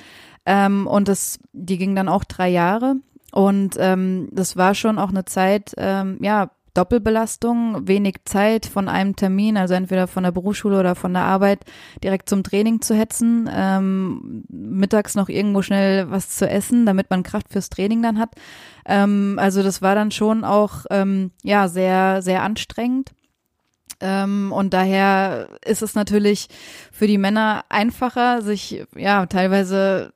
Ähm, 0.47 0.87
und 0.87 1.09
das, 1.09 1.38
die 1.53 1.79
ging 1.79 1.95
dann 1.95 2.09
auch 2.09 2.25
drei 2.25 2.49
Jahre. 2.49 2.97
Und 3.33 3.77
ähm, 3.79 4.29
das 4.33 4.57
war 4.57 4.75
schon 4.75 4.99
auch 4.99 5.11
eine 5.11 5.25
Zeit, 5.25 5.73
ähm, 5.77 6.19
ja, 6.21 6.51
Doppelbelastung, 6.75 7.89
wenig 7.89 8.17
Zeit 8.25 8.67
von 8.67 8.89
einem 8.89 9.17
Termin, 9.17 9.57
also 9.57 9.75
entweder 9.75 10.07
von 10.07 10.23
der 10.23 10.33
Berufsschule 10.33 10.79
oder 10.79 10.95
von 10.95 11.13
der 11.13 11.23
Arbeit, 11.23 11.65
direkt 12.03 12.29
zum 12.29 12.43
Training 12.43 12.81
zu 12.81 12.95
hetzen, 12.95 13.49
ähm, 13.53 14.45
mittags 14.49 15.15
noch 15.15 15.29
irgendwo 15.29 15.63
schnell 15.63 16.11
was 16.11 16.31
zu 16.31 16.49
essen, 16.49 16.87
damit 16.87 17.11
man 17.11 17.23
Kraft 17.23 17.49
fürs 17.51 17.71
Training 17.71 18.03
dann 18.03 18.19
hat. 18.19 18.35
Ähm, 18.87 19.37
also 19.41 19.63
das 19.63 19.83
war 19.83 19.95
dann 19.95 20.11
schon 20.11 20.45
auch 20.45 20.87
ähm, 20.91 21.33
ja 21.43 21.69
sehr 21.69 22.23
sehr 22.23 22.43
anstrengend. 22.43 23.13
Ähm, 24.01 24.51
und 24.53 24.73
daher 24.73 25.49
ist 25.65 25.83
es 25.83 25.95
natürlich 25.95 26.49
für 26.91 27.07
die 27.07 27.19
Männer 27.19 27.65
einfacher, 27.69 28.41
sich 28.41 28.85
ja 28.97 29.27
teilweise 29.27 30.13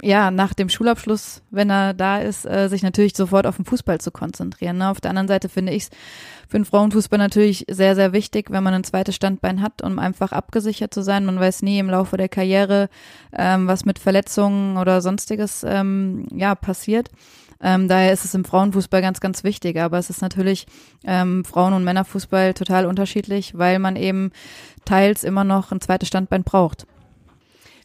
ja, 0.00 0.30
nach 0.30 0.54
dem 0.54 0.68
Schulabschluss, 0.68 1.42
wenn 1.50 1.70
er 1.70 1.92
da 1.92 2.18
ist, 2.18 2.46
äh, 2.46 2.68
sich 2.68 2.82
natürlich 2.82 3.14
sofort 3.14 3.46
auf 3.46 3.56
den 3.56 3.66
Fußball 3.66 4.00
zu 4.00 4.10
konzentrieren. 4.10 4.78
Ne? 4.78 4.88
Auf 4.88 5.00
der 5.00 5.10
anderen 5.10 5.28
Seite 5.28 5.48
finde 5.48 5.72
ich 5.72 5.84
es 5.84 5.90
für 6.48 6.58
den 6.58 6.64
Frauenfußball 6.64 7.18
natürlich 7.18 7.66
sehr, 7.70 7.94
sehr 7.94 8.12
wichtig, 8.12 8.50
wenn 8.50 8.62
man 8.62 8.74
ein 8.74 8.84
zweites 8.84 9.14
Standbein 9.14 9.60
hat, 9.60 9.82
um 9.82 9.98
einfach 9.98 10.32
abgesichert 10.32 10.94
zu 10.94 11.02
sein. 11.02 11.26
Man 11.26 11.38
weiß 11.38 11.62
nie 11.62 11.78
im 11.78 11.90
Laufe 11.90 12.16
der 12.16 12.28
Karriere, 12.28 12.88
ähm, 13.36 13.66
was 13.66 13.84
mit 13.84 13.98
Verletzungen 13.98 14.78
oder 14.78 15.02
sonstiges 15.02 15.64
ähm, 15.66 16.26
ja 16.34 16.54
passiert. 16.54 17.10
Ähm, 17.62 17.86
daher 17.86 18.12
ist 18.12 18.24
es 18.24 18.34
im 18.34 18.44
Frauenfußball 18.44 19.00
ganz, 19.02 19.20
ganz 19.20 19.44
wichtig. 19.44 19.78
Aber 19.78 19.98
es 19.98 20.10
ist 20.10 20.20
natürlich 20.20 20.66
ähm, 21.04 21.44
Frauen- 21.44 21.74
und 21.74 21.84
Männerfußball 21.84 22.54
total 22.54 22.86
unterschiedlich, 22.86 23.56
weil 23.56 23.78
man 23.78 23.96
eben 23.96 24.32
teils 24.84 25.22
immer 25.22 25.44
noch 25.44 25.70
ein 25.70 25.80
zweites 25.80 26.08
Standbein 26.08 26.42
braucht. 26.44 26.86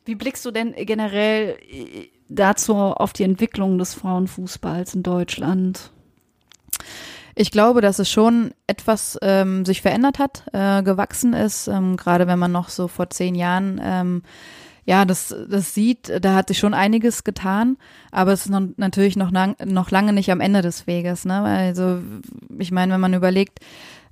Wie 0.07 0.15
blickst 0.15 0.45
du 0.45 0.51
denn 0.51 0.73
generell 0.73 1.57
äh, 1.69 2.07
dazu 2.29 2.75
auf 2.75 3.11
die 3.11 3.23
Entwicklung 3.23 3.77
des 3.77 3.93
Frauenfußballs 3.93 4.95
in 4.95 5.03
Deutschland? 5.03 5.91
Ich 7.35 7.51
glaube, 7.51 7.81
dass 7.81 7.99
es 7.99 8.09
schon 8.09 8.51
etwas 8.67 9.19
ähm, 9.21 9.65
sich 9.65 9.81
verändert 9.81 10.17
hat, 10.17 10.45
äh, 10.53 10.81
gewachsen 10.81 11.33
ist, 11.33 11.67
ähm, 11.67 11.97
gerade 11.97 12.25
wenn 12.25 12.39
man 12.39 12.53
noch 12.53 12.69
so 12.69 12.87
vor 12.87 13.09
zehn 13.09 13.35
Jahren 13.35 13.81
ähm, 13.83 14.23
ja, 14.85 15.03
das, 15.03 15.35
das 15.49 15.73
sieht, 15.73 16.09
da 16.23 16.33
hat 16.33 16.47
sich 16.47 16.59
schon 16.59 16.73
einiges 16.73 17.25
getan, 17.25 17.75
aber 18.09 18.31
es 18.31 18.45
ist 18.45 18.51
noch, 18.51 18.61
natürlich 18.77 19.17
noch, 19.17 19.31
lang, 19.31 19.57
noch 19.65 19.91
lange 19.91 20.13
nicht 20.13 20.31
am 20.31 20.39
Ende 20.39 20.61
des 20.61 20.87
Weges. 20.87 21.25
Ne? 21.25 21.41
Also 21.41 21.99
ich 22.57 22.71
meine, 22.71 22.93
wenn 22.93 23.01
man 23.01 23.13
überlegt, 23.13 23.59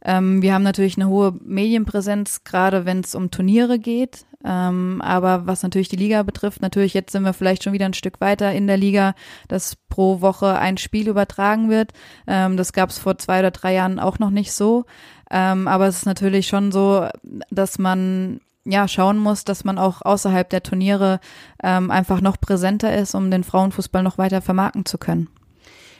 ähm, 0.06 0.44
wir 0.44 0.54
haben 0.54 0.64
natürlich 0.64 0.98
eine 0.98 1.10
hohe 1.10 1.34
Medienpräsenz, 1.44 2.44
gerade 2.44 2.86
wenn 2.86 3.00
es 3.00 3.16
um 3.16 3.32
Turniere 3.32 3.80
geht. 3.80 4.26
Ähm, 4.46 5.02
aber 5.04 5.48
was 5.48 5.64
natürlich 5.64 5.90
die 5.90 5.96
Liga 5.96 6.22
betrifft, 6.22 6.62
natürlich 6.62 6.94
jetzt 6.94 7.12
sind 7.12 7.24
wir 7.24 7.34
vielleicht 7.34 7.64
schon 7.64 7.74
wieder 7.74 7.88
ein 7.88 7.96
Stück 7.96 8.22
weiter 8.22 8.54
in 8.54 8.68
der 8.68 8.78
Liga, 8.78 9.16
dass 9.48 9.76
pro 9.76 10.22
Woche 10.22 10.60
ein 10.60 10.78
Spiel 10.78 11.08
übertragen 11.10 11.72
wird. 11.72 11.94
Ähm, 12.28 12.56
das 12.56 12.72
gab 12.72 12.92
es 12.92 13.00
vor 13.00 13.18
zwei 13.18 13.40
oder 13.40 13.50
drei 13.50 13.74
Jahren 13.74 14.00
auch 14.00 14.20
noch 14.20 14.30
nicht 14.30 14.54
so. 14.54 14.86
Ähm, 15.32 15.68
aber 15.68 15.88
es 15.88 15.98
ist 15.98 16.06
natürlich 16.06 16.46
schon 16.46 16.72
so, 16.72 17.08
dass 17.50 17.80
man 17.80 18.40
ja 18.64 18.88
schauen 18.88 19.18
muss, 19.18 19.44
dass 19.44 19.64
man 19.64 19.80
auch 19.80 20.04
außerhalb 20.04 20.48
der 20.48 20.62
Turniere 20.62 21.20
ähm, 21.64 21.90
einfach 21.90 22.22
noch 22.22 22.40
präsenter 22.40 22.96
ist, 22.96 23.16
um 23.16 23.32
den 23.32 23.44
Frauenfußball 23.44 24.04
noch 24.04 24.20
weiter 24.20 24.42
vermarkten 24.42 24.86
zu 24.86 25.00
können. 25.00 25.30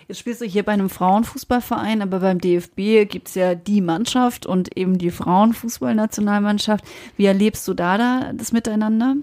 Jetzt 0.08 0.20
spielst 0.20 0.42
du 0.42 0.46
hier 0.46 0.64
bei 0.64 0.74
einem 0.74 0.90
Frauenfußballverein, 0.90 2.02
aber 2.04 2.20
beim 2.20 2.40
DFB 2.40 3.10
gibt's 3.10 3.34
ja 3.34 3.56
die 3.56 3.82
Mannschaft 3.82 4.46
und 4.46 4.78
eben 4.78 5.00
die 5.00 5.10
Frauenfußballnationalmannschaft. 5.10 6.86
Wie 7.18 7.26
erlebst 7.26 7.68
du 7.68 7.74
da, 7.74 7.98
da 7.98 8.32
das 8.34 8.52
Miteinander? 8.52 9.16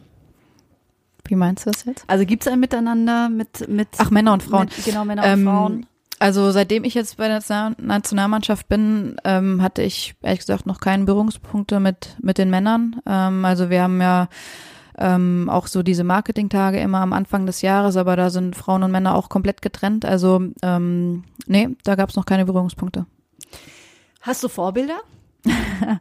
Wie 1.25 1.37
meinst 1.37 1.67
du 1.67 1.71
das 1.71 1.85
jetzt? 1.85 2.05
Also 2.09 2.27
gibt's 2.27 2.49
ein 2.49 2.59
Miteinander 2.59 3.29
mit, 3.29 3.69
mit 3.69 3.89
Ach, 3.99 4.11
Männer 4.11 4.33
und 4.33 4.43
Frauen. 4.43 4.65
Mit, 4.77 4.85
genau, 4.85 5.05
Männer 5.05 5.23
und 5.23 5.29
ähm, 5.29 5.45
Frauen. 5.45 5.87
Also 6.19 6.51
seitdem 6.51 6.85
ich 6.85 6.95
jetzt 6.95 7.17
bei 7.17 7.29
der 7.29 7.43
Nationalmannschaft 7.79 8.69
bin, 8.69 9.17
ähm, 9.25 9.63
hatte 9.63 9.83
ich 9.83 10.15
ehrlich 10.23 10.41
gesagt 10.41 10.67
noch 10.67 10.81
keine 10.81 11.05
Berührungspunkte 11.05 11.81
mit, 11.81 12.17
mit 12.21 12.39
den 12.39 12.51
Männern. 12.51 13.01
Ähm, 13.07 13.45
also 13.45 13.71
wir 13.71 13.83
haben 13.83 14.01
ja 14.01 14.29
ähm, 14.99 15.49
auch 15.51 15.67
so 15.67 15.83
diese 15.83 16.05
Marketingtage 16.05 16.79
immer 16.79 17.01
am 17.01 17.13
Anfang 17.13 17.47
des 17.47 17.63
Jahres, 17.63 17.97
aber 17.97 18.17
da 18.17 18.31
sind 18.31 18.57
Frauen 18.57 18.83
und 18.83 18.91
Männer 18.91 19.15
auch 19.15 19.29
komplett 19.29 19.63
getrennt. 19.63 20.05
Also 20.05 20.43
ähm, 20.63 21.25
nee, 21.47 21.69
da 21.85 21.95
gab 21.95 22.11
es 22.11 22.17
noch 22.17 22.27
keine 22.27 22.45
Berührungspunkte. 22.45 23.07
Hast 24.21 24.45
du 24.45 24.49
Vorbilder? 24.49 25.01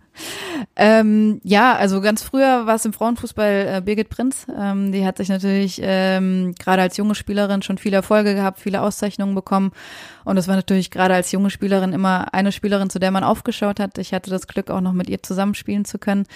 ähm, 0.76 1.42
ja, 1.44 1.76
also 1.76 2.02
ganz 2.02 2.22
früher 2.22 2.68
war 2.68 2.76
es 2.76 2.86
im 2.86 2.94
Frauenfußball 2.94 3.76
äh, 3.78 3.82
Birgit 3.84 4.10
Prinz. 4.10 4.46
Ähm, 4.56 4.92
die 4.92 5.06
hat 5.06 5.18
sich 5.18 5.30
natürlich 5.30 5.80
ähm, 5.84 6.54
gerade 6.60 6.84
als 6.84 6.98
junge 6.98 7.16
Spielerin 7.16 7.62
schon 7.62 7.78
viele 7.78 7.98
Erfolge 7.98 8.36
gehabt, 8.36 8.60
viele 8.60 8.82
Auszeichnungen 8.82 9.34
bekommen. 9.34 9.72
Und 10.24 10.38
es 10.38 10.48
war 10.48 10.56
natürlich 10.56 10.92
gerade 10.92 11.16
als 11.16 11.32
junge 11.32 11.50
Spielerin 11.50 11.94
immer 11.94 12.34
eine 12.34 12.52
Spielerin, 12.52 12.90
zu 12.90 13.00
der 13.00 13.12
man 13.12 13.24
aufgeschaut 13.24 13.80
hat. 13.80 13.98
Ich 13.98 14.14
hatte 14.14 14.30
das 14.30 14.48
Glück, 14.48 14.70
auch 14.70 14.82
noch 14.82 14.94
mit 14.94 15.10
ihr 15.10 15.24
zusammenspielen 15.24 15.86
zu 15.86 15.98
können 15.98 16.28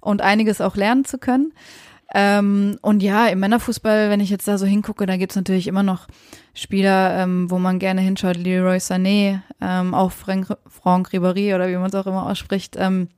und 0.00 0.22
einiges 0.22 0.60
auch 0.60 0.76
lernen 0.76 1.04
zu 1.04 1.18
können. 1.18 1.52
Ähm, 2.16 2.78
und 2.80 3.02
ja, 3.02 3.26
im 3.26 3.40
Männerfußball, 3.40 4.08
wenn 4.08 4.20
ich 4.20 4.30
jetzt 4.30 4.46
da 4.46 4.56
so 4.56 4.66
hingucke, 4.66 5.04
da 5.04 5.16
gibt's 5.16 5.34
natürlich 5.34 5.66
immer 5.66 5.82
noch 5.82 6.06
Spieler, 6.54 7.18
ähm, 7.18 7.50
wo 7.50 7.58
man 7.58 7.80
gerne 7.80 8.00
hinschaut, 8.00 8.36
Leroy 8.36 8.76
Sané, 8.76 9.40
ähm, 9.60 9.94
auch 9.94 10.12
Frank, 10.12 10.56
Franck 10.68 11.08
Ribéry 11.08 11.54
oder 11.56 11.68
wie 11.68 11.76
man 11.76 11.88
es 11.88 11.94
auch 11.96 12.06
immer 12.06 12.26
ausspricht. 12.26 12.76
Ähm, 12.78 13.08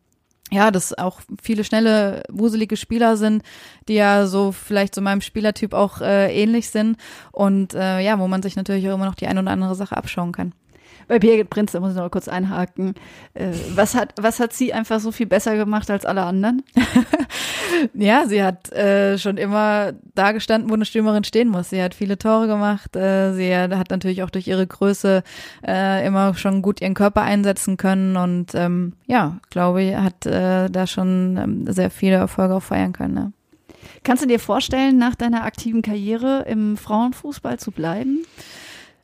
ja, 0.50 0.70
dass 0.70 0.96
auch 0.96 1.20
viele 1.42 1.64
schnelle, 1.64 2.22
wuselige 2.30 2.76
Spieler 2.76 3.16
sind, 3.16 3.42
die 3.88 3.94
ja 3.94 4.26
so 4.26 4.52
vielleicht 4.52 4.94
so 4.94 5.02
meinem 5.02 5.20
Spielertyp 5.20 5.74
auch 5.74 6.00
äh, 6.00 6.32
ähnlich 6.32 6.70
sind. 6.70 6.96
Und 7.32 7.74
äh, 7.74 8.00
ja, 8.00 8.18
wo 8.18 8.28
man 8.28 8.42
sich 8.42 8.56
natürlich 8.56 8.88
auch 8.88 8.94
immer 8.94 9.06
noch 9.06 9.16
die 9.16 9.26
ein 9.26 9.38
oder 9.38 9.50
andere 9.50 9.74
Sache 9.74 9.96
abschauen 9.96 10.32
kann 10.32 10.52
bei 11.08 11.18
Birgit 11.18 11.50
Prinz, 11.50 11.72
da 11.72 11.80
muss 11.80 11.90
ich 11.90 11.96
noch 11.96 12.04
mal 12.04 12.10
kurz 12.10 12.28
einhaken. 12.28 12.94
Äh, 13.34 13.52
was 13.74 13.94
hat, 13.94 14.14
was 14.20 14.40
hat 14.40 14.52
sie 14.52 14.72
einfach 14.72 15.00
so 15.00 15.12
viel 15.12 15.26
besser 15.26 15.56
gemacht 15.56 15.90
als 15.90 16.04
alle 16.04 16.22
anderen? 16.22 16.62
ja, 17.94 18.26
sie 18.26 18.42
hat 18.42 18.72
äh, 18.72 19.18
schon 19.18 19.36
immer 19.36 19.92
da 20.14 20.32
gestanden, 20.32 20.70
wo 20.70 20.74
eine 20.74 20.84
Stürmerin 20.84 21.24
stehen 21.24 21.48
muss. 21.48 21.70
Sie 21.70 21.82
hat 21.82 21.94
viele 21.94 22.18
Tore 22.18 22.46
gemacht. 22.46 22.96
Äh, 22.96 23.32
sie 23.34 23.56
hat 23.56 23.90
natürlich 23.90 24.22
auch 24.22 24.30
durch 24.30 24.48
ihre 24.48 24.66
Größe 24.66 25.22
äh, 25.66 26.06
immer 26.06 26.34
schon 26.34 26.62
gut 26.62 26.80
ihren 26.80 26.94
Körper 26.94 27.22
einsetzen 27.22 27.76
können 27.76 28.16
und 28.16 28.54
ähm, 28.54 28.94
ja, 29.06 29.38
glaube 29.50 29.82
ich, 29.82 29.96
hat 29.96 30.26
äh, 30.26 30.68
da 30.68 30.86
schon 30.86 31.36
ähm, 31.36 31.72
sehr 31.72 31.90
viele 31.90 32.16
Erfolge 32.16 32.54
auch 32.54 32.62
feiern 32.62 32.92
können. 32.92 33.14
Ne? 33.14 33.32
Kannst 34.02 34.22
du 34.22 34.28
dir 34.28 34.40
vorstellen, 34.40 34.98
nach 34.98 35.14
deiner 35.14 35.44
aktiven 35.44 35.82
Karriere 35.82 36.44
im 36.48 36.76
Frauenfußball 36.76 37.58
zu 37.58 37.70
bleiben? 37.70 38.24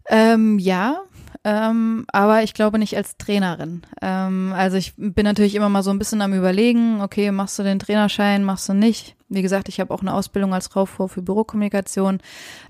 Ähm, 0.09 0.59
ja, 0.59 1.01
ähm, 1.45 2.05
aber 2.13 2.43
ich 2.43 2.55
glaube 2.55 2.79
nicht 2.79 2.97
als 2.97 3.17
Trainerin. 3.17 3.83
Ähm, 4.01 4.53
also 4.57 4.77
ich 4.77 4.95
bin 4.97 5.25
natürlich 5.25 5.55
immer 5.55 5.69
mal 5.69 5.83
so 5.83 5.91
ein 5.91 5.99
bisschen 5.99 6.23
am 6.23 6.35
überlegen, 6.35 7.01
okay, 7.01 7.31
machst 7.31 7.59
du 7.59 7.63
den 7.63 7.79
Trainerschein, 7.79 8.45
machst 8.45 8.69
du 8.69 8.75
nicht. 8.75 9.17
Wie 9.29 9.43
gesagt, 9.43 9.69
ich 9.69 9.81
habe 9.81 9.93
auch 9.93 10.03
eine 10.03 10.13
Ausbildung 10.13 10.53
als 10.53 10.71
Kauffrau 10.71 11.09
für 11.09 11.23
Bürokommunikation. 11.23 12.21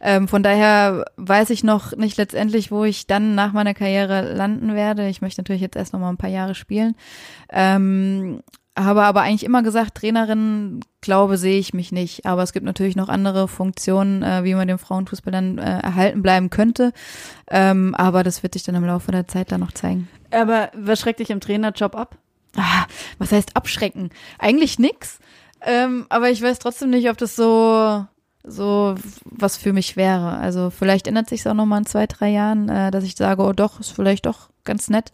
Ähm, 0.01 0.29
von 0.29 0.43
daher 0.43 1.05
weiß 1.17 1.51
ich 1.51 1.65
noch 1.65 1.97
nicht 1.97 2.17
letztendlich, 2.17 2.71
wo 2.71 2.85
ich 2.85 3.07
dann 3.07 3.35
nach 3.35 3.53
meiner 3.53 3.75
Karriere 3.75 4.33
landen 4.33 4.75
werde. 4.75 5.09
Ich 5.09 5.21
möchte 5.23 5.41
natürlich 5.41 5.63
jetzt 5.63 5.77
erst 5.77 5.93
noch 5.93 6.01
mal 6.01 6.11
ein 6.11 6.19
paar 6.19 6.31
Jahre 6.31 6.55
spielen. 6.55 6.95
Ähm, 7.51 8.43
habe 8.79 9.03
aber 9.03 9.23
eigentlich 9.23 9.45
immer 9.45 9.63
gesagt, 9.63 9.97
Trainerin, 9.97 10.81
glaube, 11.01 11.37
sehe 11.37 11.59
ich 11.59 11.75
mich 11.75 11.93
nicht. 11.93 12.25
Aber 12.25 12.43
es 12.43 12.53
gibt 12.53 12.65
natürlich 12.65 12.97
noch 12.97 13.09
andere 13.09 13.49
Funktionen, 13.49 14.23
äh, 14.23 14.45
wie 14.45 14.55
man 14.55 14.69
dem 14.69 14.79
Frauenfußball 14.79 15.33
dann 15.33 15.59
äh, 15.59 15.81
erhalten 15.81 16.23
bleiben 16.23 16.49
könnte. 16.49 16.93
Ähm, 17.51 17.95
aber 17.95 18.23
das 18.23 18.43
wird 18.43 18.55
sich 18.55 18.63
dann 18.63 18.75
im 18.75 18.85
Laufe 18.85 19.13
der 19.13 19.29
Zeit 19.29 19.53
dann 19.53 19.61
noch 19.61 19.73
zeigen. 19.73 20.09
Aber 20.31 20.71
was 20.75 21.01
schreckt 21.01 21.21
dich 21.21 21.31
im 21.31 21.41
Trainerjob 21.41 21.95
ab? 21.95 22.17
Ah, 22.57 22.87
was 23.19 23.33
heißt 23.33 23.57
abschrecken? 23.57 24.11
Eigentlich 24.39 24.79
nix. 24.79 25.19
Ähm, 25.61 26.07
aber 26.09 26.31
ich 26.31 26.43
weiß 26.43 26.59
trotzdem 26.59 26.91
nicht, 26.91 27.09
ob 27.11 27.19
das 27.19 27.37
so 27.37 28.07
so 28.45 28.97
was 29.25 29.57
für 29.57 29.73
mich 29.73 29.97
wäre. 29.97 30.37
Also 30.39 30.71
vielleicht 30.71 31.07
ändert 31.07 31.29
sich 31.29 31.41
es 31.41 31.47
auch 31.47 31.55
noch 31.55 31.67
mal 31.67 31.79
in 31.79 31.87
zwei, 31.87 32.07
drei 32.07 32.31
Jahren, 32.31 32.69
äh, 32.69 32.91
dass 32.91 33.05
ich 33.05 33.15
sage, 33.15 33.43
oh 33.43 33.53
doch, 33.53 33.79
ist 33.79 33.93
vielleicht 33.93 34.27
doch 34.27 34.51
ganz 34.65 34.91
nett. 34.91 35.11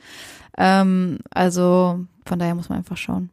Ähm, 0.57 1.19
also 1.31 2.07
von 2.25 2.39
daher 2.39 2.55
muss 2.55 2.69
man 2.69 2.79
einfach 2.79 2.97
schauen. 2.97 3.31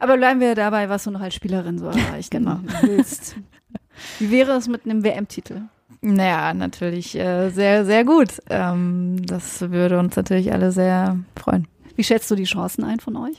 Aber 0.00 0.16
bleiben 0.16 0.40
wir 0.40 0.54
dabei, 0.54 0.88
was 0.88 1.04
du 1.04 1.10
noch 1.10 1.20
als 1.20 1.34
Spielerin 1.34 1.78
so 1.78 1.86
erreichen 1.88 2.30
genau. 2.30 2.58
willst. 2.82 3.36
Wie 4.18 4.30
wäre 4.30 4.52
es 4.52 4.66
mit 4.66 4.84
einem 4.84 5.04
WM-Titel? 5.04 5.62
Naja, 6.00 6.54
natürlich 6.54 7.16
äh, 7.16 7.50
sehr, 7.50 7.84
sehr 7.84 8.04
gut. 8.04 8.40
Ähm, 8.48 9.24
das 9.26 9.60
würde 9.70 9.98
uns 9.98 10.16
natürlich 10.16 10.52
alle 10.52 10.72
sehr 10.72 11.18
freuen. 11.36 11.68
Wie 11.94 12.04
schätzt 12.04 12.30
du 12.30 12.34
die 12.34 12.44
Chancen 12.44 12.84
ein 12.84 13.00
von 13.00 13.16
euch? 13.16 13.36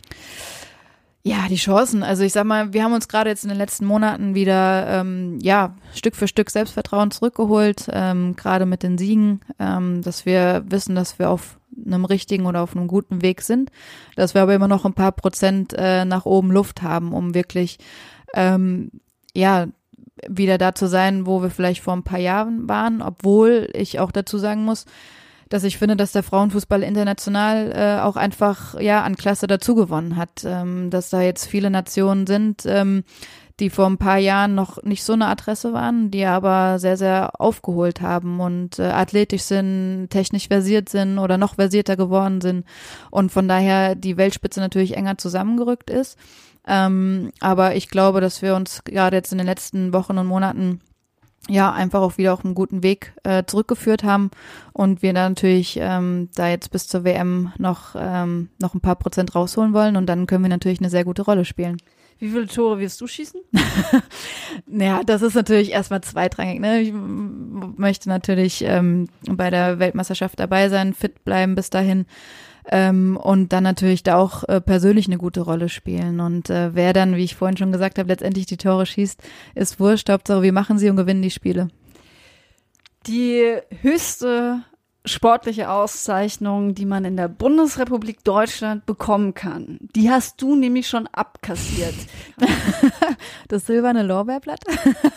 Ja, 1.23 1.47
die 1.47 1.55
Chancen. 1.55 2.01
Also 2.01 2.23
ich 2.23 2.33
sag 2.33 2.45
mal, 2.45 2.73
wir 2.73 2.83
haben 2.83 2.93
uns 2.93 3.07
gerade 3.07 3.29
jetzt 3.29 3.43
in 3.43 3.49
den 3.49 3.57
letzten 3.57 3.85
Monaten 3.85 4.33
wieder 4.33 4.87
ähm, 4.87 5.37
ja 5.39 5.75
Stück 5.93 6.15
für 6.15 6.27
Stück 6.27 6.49
Selbstvertrauen 6.49 7.11
zurückgeholt, 7.11 7.87
ähm, 7.91 8.35
gerade 8.35 8.65
mit 8.65 8.81
den 8.81 8.97
Siegen, 8.97 9.41
ähm, 9.59 10.01
dass 10.01 10.25
wir 10.25 10.63
wissen, 10.67 10.95
dass 10.95 11.19
wir 11.19 11.29
auf 11.29 11.59
einem 11.85 12.05
richtigen 12.05 12.47
oder 12.47 12.61
auf 12.61 12.75
einem 12.75 12.87
guten 12.87 13.21
Weg 13.21 13.43
sind, 13.43 13.69
dass 14.15 14.33
wir 14.33 14.41
aber 14.41 14.55
immer 14.55 14.67
noch 14.67 14.83
ein 14.83 14.93
paar 14.93 15.11
Prozent 15.11 15.73
äh, 15.77 16.05
nach 16.05 16.25
oben 16.25 16.51
Luft 16.51 16.81
haben, 16.81 17.13
um 17.13 17.35
wirklich 17.35 17.77
ähm, 18.33 18.89
ja 19.35 19.67
wieder 20.27 20.57
da 20.57 20.73
zu 20.73 20.87
sein, 20.87 21.27
wo 21.27 21.43
wir 21.43 21.51
vielleicht 21.51 21.81
vor 21.83 21.93
ein 21.93 22.03
paar 22.03 22.19
Jahren 22.19 22.67
waren, 22.67 23.01
obwohl 23.01 23.69
ich 23.73 23.99
auch 23.99 24.11
dazu 24.11 24.39
sagen 24.39 24.65
muss, 24.65 24.85
dass 25.51 25.65
ich 25.65 25.77
finde, 25.77 25.97
dass 25.97 26.13
der 26.13 26.23
Frauenfußball 26.23 26.81
international 26.81 27.71
äh, 27.75 28.01
auch 28.01 28.15
einfach 28.15 28.79
ja 28.79 29.03
an 29.03 29.17
Klasse 29.17 29.47
dazugewonnen 29.47 30.15
hat, 30.15 30.45
ähm, 30.45 30.89
dass 30.89 31.09
da 31.09 31.21
jetzt 31.21 31.45
viele 31.45 31.69
Nationen 31.69 32.25
sind, 32.25 32.63
ähm, 32.65 33.03
die 33.59 33.69
vor 33.69 33.85
ein 33.85 33.97
paar 33.97 34.17
Jahren 34.17 34.55
noch 34.55 34.81
nicht 34.83 35.03
so 35.03 35.11
eine 35.11 35.27
Adresse 35.27 35.73
waren, 35.73 36.09
die 36.09 36.25
aber 36.25 36.79
sehr, 36.79 36.95
sehr 36.95 37.39
aufgeholt 37.39 38.01
haben 38.01 38.39
und 38.39 38.79
äh, 38.79 38.83
athletisch 38.83 39.43
sind, 39.43 40.07
technisch 40.09 40.47
versiert 40.47 40.87
sind 40.87 41.19
oder 41.19 41.37
noch 41.37 41.55
versierter 41.55 41.97
geworden 41.97 42.39
sind 42.39 42.65
und 43.09 43.31
von 43.31 43.49
daher 43.49 43.95
die 43.95 44.15
Weltspitze 44.15 44.61
natürlich 44.61 44.95
enger 44.95 45.17
zusammengerückt 45.17 45.89
ist. 45.89 46.17
Ähm, 46.65 47.31
aber 47.41 47.75
ich 47.75 47.89
glaube, 47.89 48.21
dass 48.21 48.41
wir 48.41 48.55
uns 48.55 48.85
gerade 48.85 49.17
jetzt 49.17 49.33
in 49.33 49.37
den 49.37 49.47
letzten 49.47 49.91
Wochen 49.91 50.17
und 50.17 50.27
Monaten 50.27 50.79
ja 51.49 51.71
einfach 51.71 52.01
auch 52.01 52.17
wieder 52.17 52.33
auf 52.33 52.45
einen 52.45 52.55
guten 52.55 52.83
Weg 52.83 53.13
äh, 53.23 53.43
zurückgeführt 53.45 54.03
haben 54.03 54.29
und 54.73 55.01
wir 55.01 55.13
da 55.13 55.27
natürlich 55.27 55.77
ähm, 55.81 56.29
da 56.35 56.47
jetzt 56.47 56.71
bis 56.71 56.87
zur 56.87 57.03
WM 57.03 57.51
noch 57.57 57.95
ähm, 57.97 58.49
noch 58.59 58.73
ein 58.73 58.81
paar 58.81 58.95
Prozent 58.95 59.33
rausholen 59.33 59.73
wollen 59.73 59.95
und 59.95 60.05
dann 60.07 60.27
können 60.27 60.43
wir 60.43 60.49
natürlich 60.49 60.79
eine 60.79 60.89
sehr 60.89 61.03
gute 61.03 61.23
Rolle 61.23 61.45
spielen. 61.45 61.77
Wie 62.19 62.29
viele 62.29 62.45
Tore 62.45 62.77
wirst 62.77 63.01
du 63.01 63.07
schießen? 63.07 63.41
naja, 64.67 65.01
das 65.03 65.23
ist 65.23 65.33
natürlich 65.33 65.71
erstmal 65.71 66.01
zweitrangig. 66.01 66.59
Ne? 66.59 66.81
Ich 66.81 66.93
möchte 66.93 68.09
natürlich 68.09 68.63
ähm, 68.63 69.07
bei 69.27 69.49
der 69.49 69.79
Weltmeisterschaft 69.79 70.39
dabei 70.39 70.69
sein, 70.69 70.93
fit 70.93 71.25
bleiben 71.25 71.55
bis 71.55 71.71
dahin 71.71 72.05
ähm, 72.69 73.17
und 73.17 73.53
dann 73.53 73.63
natürlich 73.63 74.03
da 74.03 74.17
auch 74.17 74.43
äh, 74.47 74.61
persönlich 74.61 75.07
eine 75.07 75.17
gute 75.17 75.41
Rolle 75.41 75.69
spielen. 75.69 76.19
Und 76.19 76.49
äh, 76.49 76.75
wer 76.75 76.93
dann, 76.93 77.15
wie 77.15 77.23
ich 77.23 77.35
vorhin 77.35 77.57
schon 77.57 77.71
gesagt 77.71 77.99
habe, 77.99 78.09
letztendlich 78.09 78.45
die 78.45 78.57
Tore 78.57 78.85
schießt, 78.85 79.21
ist 79.55 79.79
wurscht. 79.79 80.09
Hauptsache, 80.09 80.41
wir 80.41 80.53
machen 80.53 80.77
sie 80.77 80.89
und 80.89 80.97
gewinnen 80.97 81.21
die 81.21 81.31
Spiele. 81.31 81.69
Die 83.07 83.55
höchste 83.81 84.63
sportliche 85.05 85.71
Auszeichnung, 85.71 86.75
die 86.75 86.85
man 86.85 87.05
in 87.05 87.17
der 87.17 87.27
Bundesrepublik 87.27 88.23
Deutschland 88.23 88.85
bekommen 88.85 89.33
kann. 89.33 89.79
Die 89.95 90.11
hast 90.11 90.41
du 90.41 90.55
nämlich 90.55 90.87
schon 90.87 91.07
abkassiert. 91.07 91.95
das 93.47 93.65
silberne 93.65 94.03
Lorbeerblatt? 94.03 94.59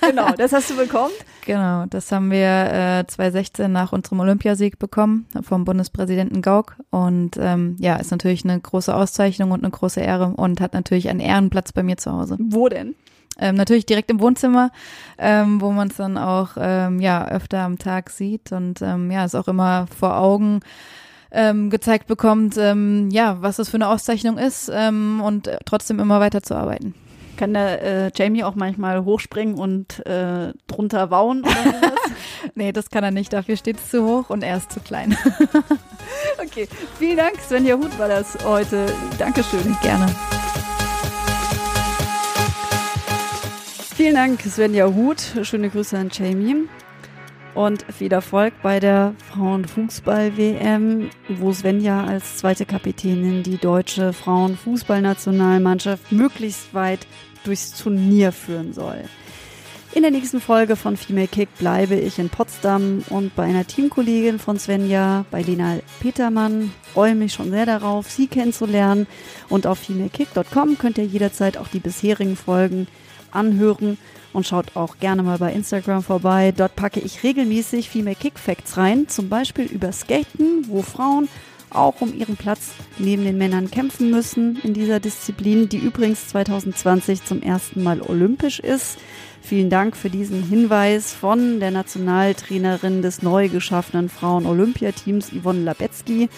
genau, 0.00 0.32
das 0.32 0.52
hast 0.52 0.70
du 0.70 0.76
bekommen? 0.76 1.12
Genau, 1.46 1.84
das 1.84 2.10
haben 2.10 2.30
wir 2.30 3.02
äh, 3.02 3.06
2016 3.06 3.70
nach 3.70 3.92
unserem 3.92 4.20
Olympiasieg 4.20 4.78
bekommen 4.78 5.26
vom 5.42 5.66
Bundespräsidenten 5.66 6.40
Gauck 6.40 6.76
und 6.88 7.32
ähm, 7.38 7.76
ja, 7.78 7.96
ist 7.96 8.10
natürlich 8.12 8.44
eine 8.44 8.58
große 8.58 8.94
Auszeichnung 8.94 9.50
und 9.50 9.62
eine 9.62 9.70
große 9.70 10.00
Ehre 10.00 10.28
und 10.28 10.62
hat 10.62 10.72
natürlich 10.72 11.10
einen 11.10 11.20
Ehrenplatz 11.20 11.72
bei 11.72 11.82
mir 11.82 11.98
zu 11.98 12.12
Hause. 12.12 12.38
Wo 12.40 12.70
denn? 12.70 12.94
Ähm, 13.38 13.56
natürlich 13.56 13.84
direkt 13.84 14.10
im 14.10 14.20
Wohnzimmer, 14.20 14.70
ähm, 15.18 15.60
wo 15.60 15.70
man 15.72 15.88
es 15.88 15.96
dann 15.96 16.16
auch 16.16 16.52
ähm, 16.56 17.00
ja 17.00 17.28
öfter 17.28 17.60
am 17.60 17.78
Tag 17.78 18.08
sieht 18.08 18.52
und 18.52 18.80
ähm, 18.80 19.10
ja, 19.10 19.26
es 19.26 19.34
auch 19.34 19.48
immer 19.48 19.86
vor 19.88 20.16
Augen 20.16 20.60
ähm, 21.32 21.68
gezeigt 21.68 22.06
bekommt, 22.06 22.56
ähm, 22.56 23.10
ja, 23.10 23.42
was 23.42 23.56
das 23.56 23.68
für 23.68 23.76
eine 23.76 23.88
Auszeichnung 23.88 24.38
ist 24.38 24.70
ähm, 24.72 25.20
und 25.20 25.50
trotzdem 25.64 25.98
immer 25.98 26.20
weiter 26.20 26.42
zu 26.42 26.54
arbeiten. 26.54 26.94
Kann 27.36 27.54
der 27.54 27.82
äh, 27.82 28.10
Jamie 28.14 28.44
auch 28.44 28.54
manchmal 28.54 29.04
hochspringen 29.04 29.56
und 29.56 30.04
äh, 30.06 30.52
drunter 30.66 31.10
wauen 31.10 31.40
oder 31.40 31.50
sowas? 31.50 32.00
nee, 32.54 32.72
das 32.72 32.90
kann 32.90 33.04
er 33.04 33.10
nicht. 33.10 33.32
Dafür 33.32 33.56
steht 33.56 33.78
es 33.78 33.90
zu 33.90 34.04
hoch 34.04 34.30
und 34.30 34.42
er 34.42 34.56
ist 34.56 34.70
zu 34.70 34.80
klein. 34.80 35.16
okay, 36.44 36.68
vielen 36.98 37.16
Dank. 37.16 37.40
Svenja 37.40 37.76
Huth 37.76 37.98
war 37.98 38.08
das 38.08 38.38
heute. 38.44 38.86
Dankeschön. 39.18 39.76
Gerne. 39.82 40.06
Vielen 43.96 44.14
Dank, 44.14 44.40
Svenja 44.40 44.86
Huth. 44.86 45.22
Schöne 45.42 45.70
Grüße 45.70 45.96
an 45.96 46.10
Jamie. 46.12 46.68
Und 47.54 47.84
viel 47.92 48.12
Erfolg 48.12 48.54
bei 48.62 48.80
der 48.80 49.14
Frauenfußball-WM, 49.30 51.10
wo 51.28 51.52
Svenja 51.52 52.04
als 52.04 52.38
zweite 52.38 52.66
Kapitänin 52.66 53.44
die 53.44 53.58
deutsche 53.58 54.12
Frauenfußballnationalmannschaft 54.12 56.10
möglichst 56.10 56.74
weit 56.74 57.06
durchs 57.44 57.80
Turnier 57.80 58.32
führen 58.32 58.72
soll. 58.72 59.04
In 59.94 60.02
der 60.02 60.10
nächsten 60.10 60.40
Folge 60.40 60.74
von 60.74 60.96
Female 60.96 61.28
Kick 61.28 61.48
bleibe 61.56 61.94
ich 61.94 62.18
in 62.18 62.28
Potsdam 62.28 63.04
und 63.10 63.36
bei 63.36 63.44
einer 63.44 63.64
Teamkollegin 63.64 64.40
von 64.40 64.58
Svenja, 64.58 65.24
bei 65.30 65.40
Lena 65.42 65.78
Petermann. 66.00 66.72
Freue 66.92 67.14
mich 67.14 67.32
schon 67.32 67.50
sehr 67.50 67.64
darauf, 67.64 68.10
sie 68.10 68.26
kennenzulernen. 68.26 69.06
Und 69.48 69.68
auf 69.68 69.78
femalekick.com 69.78 70.78
könnt 70.78 70.98
ihr 70.98 71.04
jederzeit 71.04 71.56
auch 71.56 71.68
die 71.68 71.78
bisherigen 71.78 72.34
Folgen 72.34 72.88
anhören 73.30 73.96
und 74.34 74.46
schaut 74.46 74.76
auch 74.76 74.98
gerne 74.98 75.22
mal 75.22 75.38
bei 75.38 75.52
Instagram 75.52 76.02
vorbei. 76.02 76.52
Dort 76.54 76.76
packe 76.76 77.00
ich 77.00 77.22
regelmäßig 77.22 77.88
Female 77.88 78.16
Kick 78.16 78.38
Facts 78.38 78.76
rein, 78.76 79.08
zum 79.08 79.30
Beispiel 79.30 79.64
über 79.64 79.92
Skaten, 79.92 80.68
wo 80.68 80.82
Frauen 80.82 81.28
auch 81.70 82.00
um 82.00 82.14
ihren 82.14 82.36
Platz 82.36 82.72
neben 82.98 83.24
den 83.24 83.38
Männern 83.38 83.70
kämpfen 83.70 84.10
müssen 84.10 84.60
in 84.62 84.74
dieser 84.74 85.00
Disziplin, 85.00 85.68
die 85.68 85.78
übrigens 85.78 86.28
2020 86.28 87.24
zum 87.24 87.42
ersten 87.42 87.82
Mal 87.82 88.02
olympisch 88.02 88.60
ist. 88.60 88.98
Vielen 89.42 89.70
Dank 89.70 89.96
für 89.96 90.08
diesen 90.08 90.42
Hinweis 90.42 91.12
von 91.12 91.60
der 91.60 91.70
Nationaltrainerin 91.70 93.02
des 93.02 93.22
neu 93.22 93.48
geschaffenen 93.48 94.08
Frauen-Olympiateams 94.08 95.30
Yvonne 95.32 95.64
Labetzky. 95.64 96.28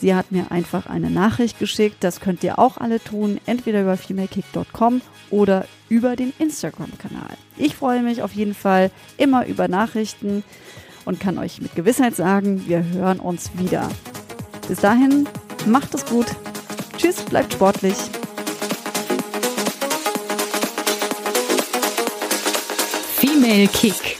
Sie 0.00 0.14
hat 0.14 0.32
mir 0.32 0.50
einfach 0.50 0.86
eine 0.86 1.10
Nachricht 1.10 1.58
geschickt. 1.58 1.98
Das 2.00 2.20
könnt 2.20 2.42
ihr 2.42 2.58
auch 2.58 2.78
alle 2.78 3.04
tun, 3.04 3.38
entweder 3.44 3.82
über 3.82 3.98
femalekick.com 3.98 5.02
oder 5.28 5.66
über 5.90 6.16
den 6.16 6.32
Instagram-Kanal. 6.38 7.36
Ich 7.58 7.76
freue 7.76 8.02
mich 8.02 8.22
auf 8.22 8.32
jeden 8.32 8.54
Fall 8.54 8.90
immer 9.18 9.46
über 9.46 9.68
Nachrichten 9.68 10.42
und 11.04 11.20
kann 11.20 11.36
euch 11.36 11.60
mit 11.60 11.74
Gewissheit 11.74 12.16
sagen, 12.16 12.66
wir 12.66 12.82
hören 12.82 13.20
uns 13.20 13.50
wieder. 13.58 13.90
Bis 14.68 14.80
dahin, 14.80 15.28
macht 15.66 15.94
es 15.94 16.06
gut. 16.06 16.26
Tschüss, 16.96 17.16
bleibt 17.22 17.52
sportlich. 17.52 17.96
Female 23.16 23.68
Kick 23.68 24.19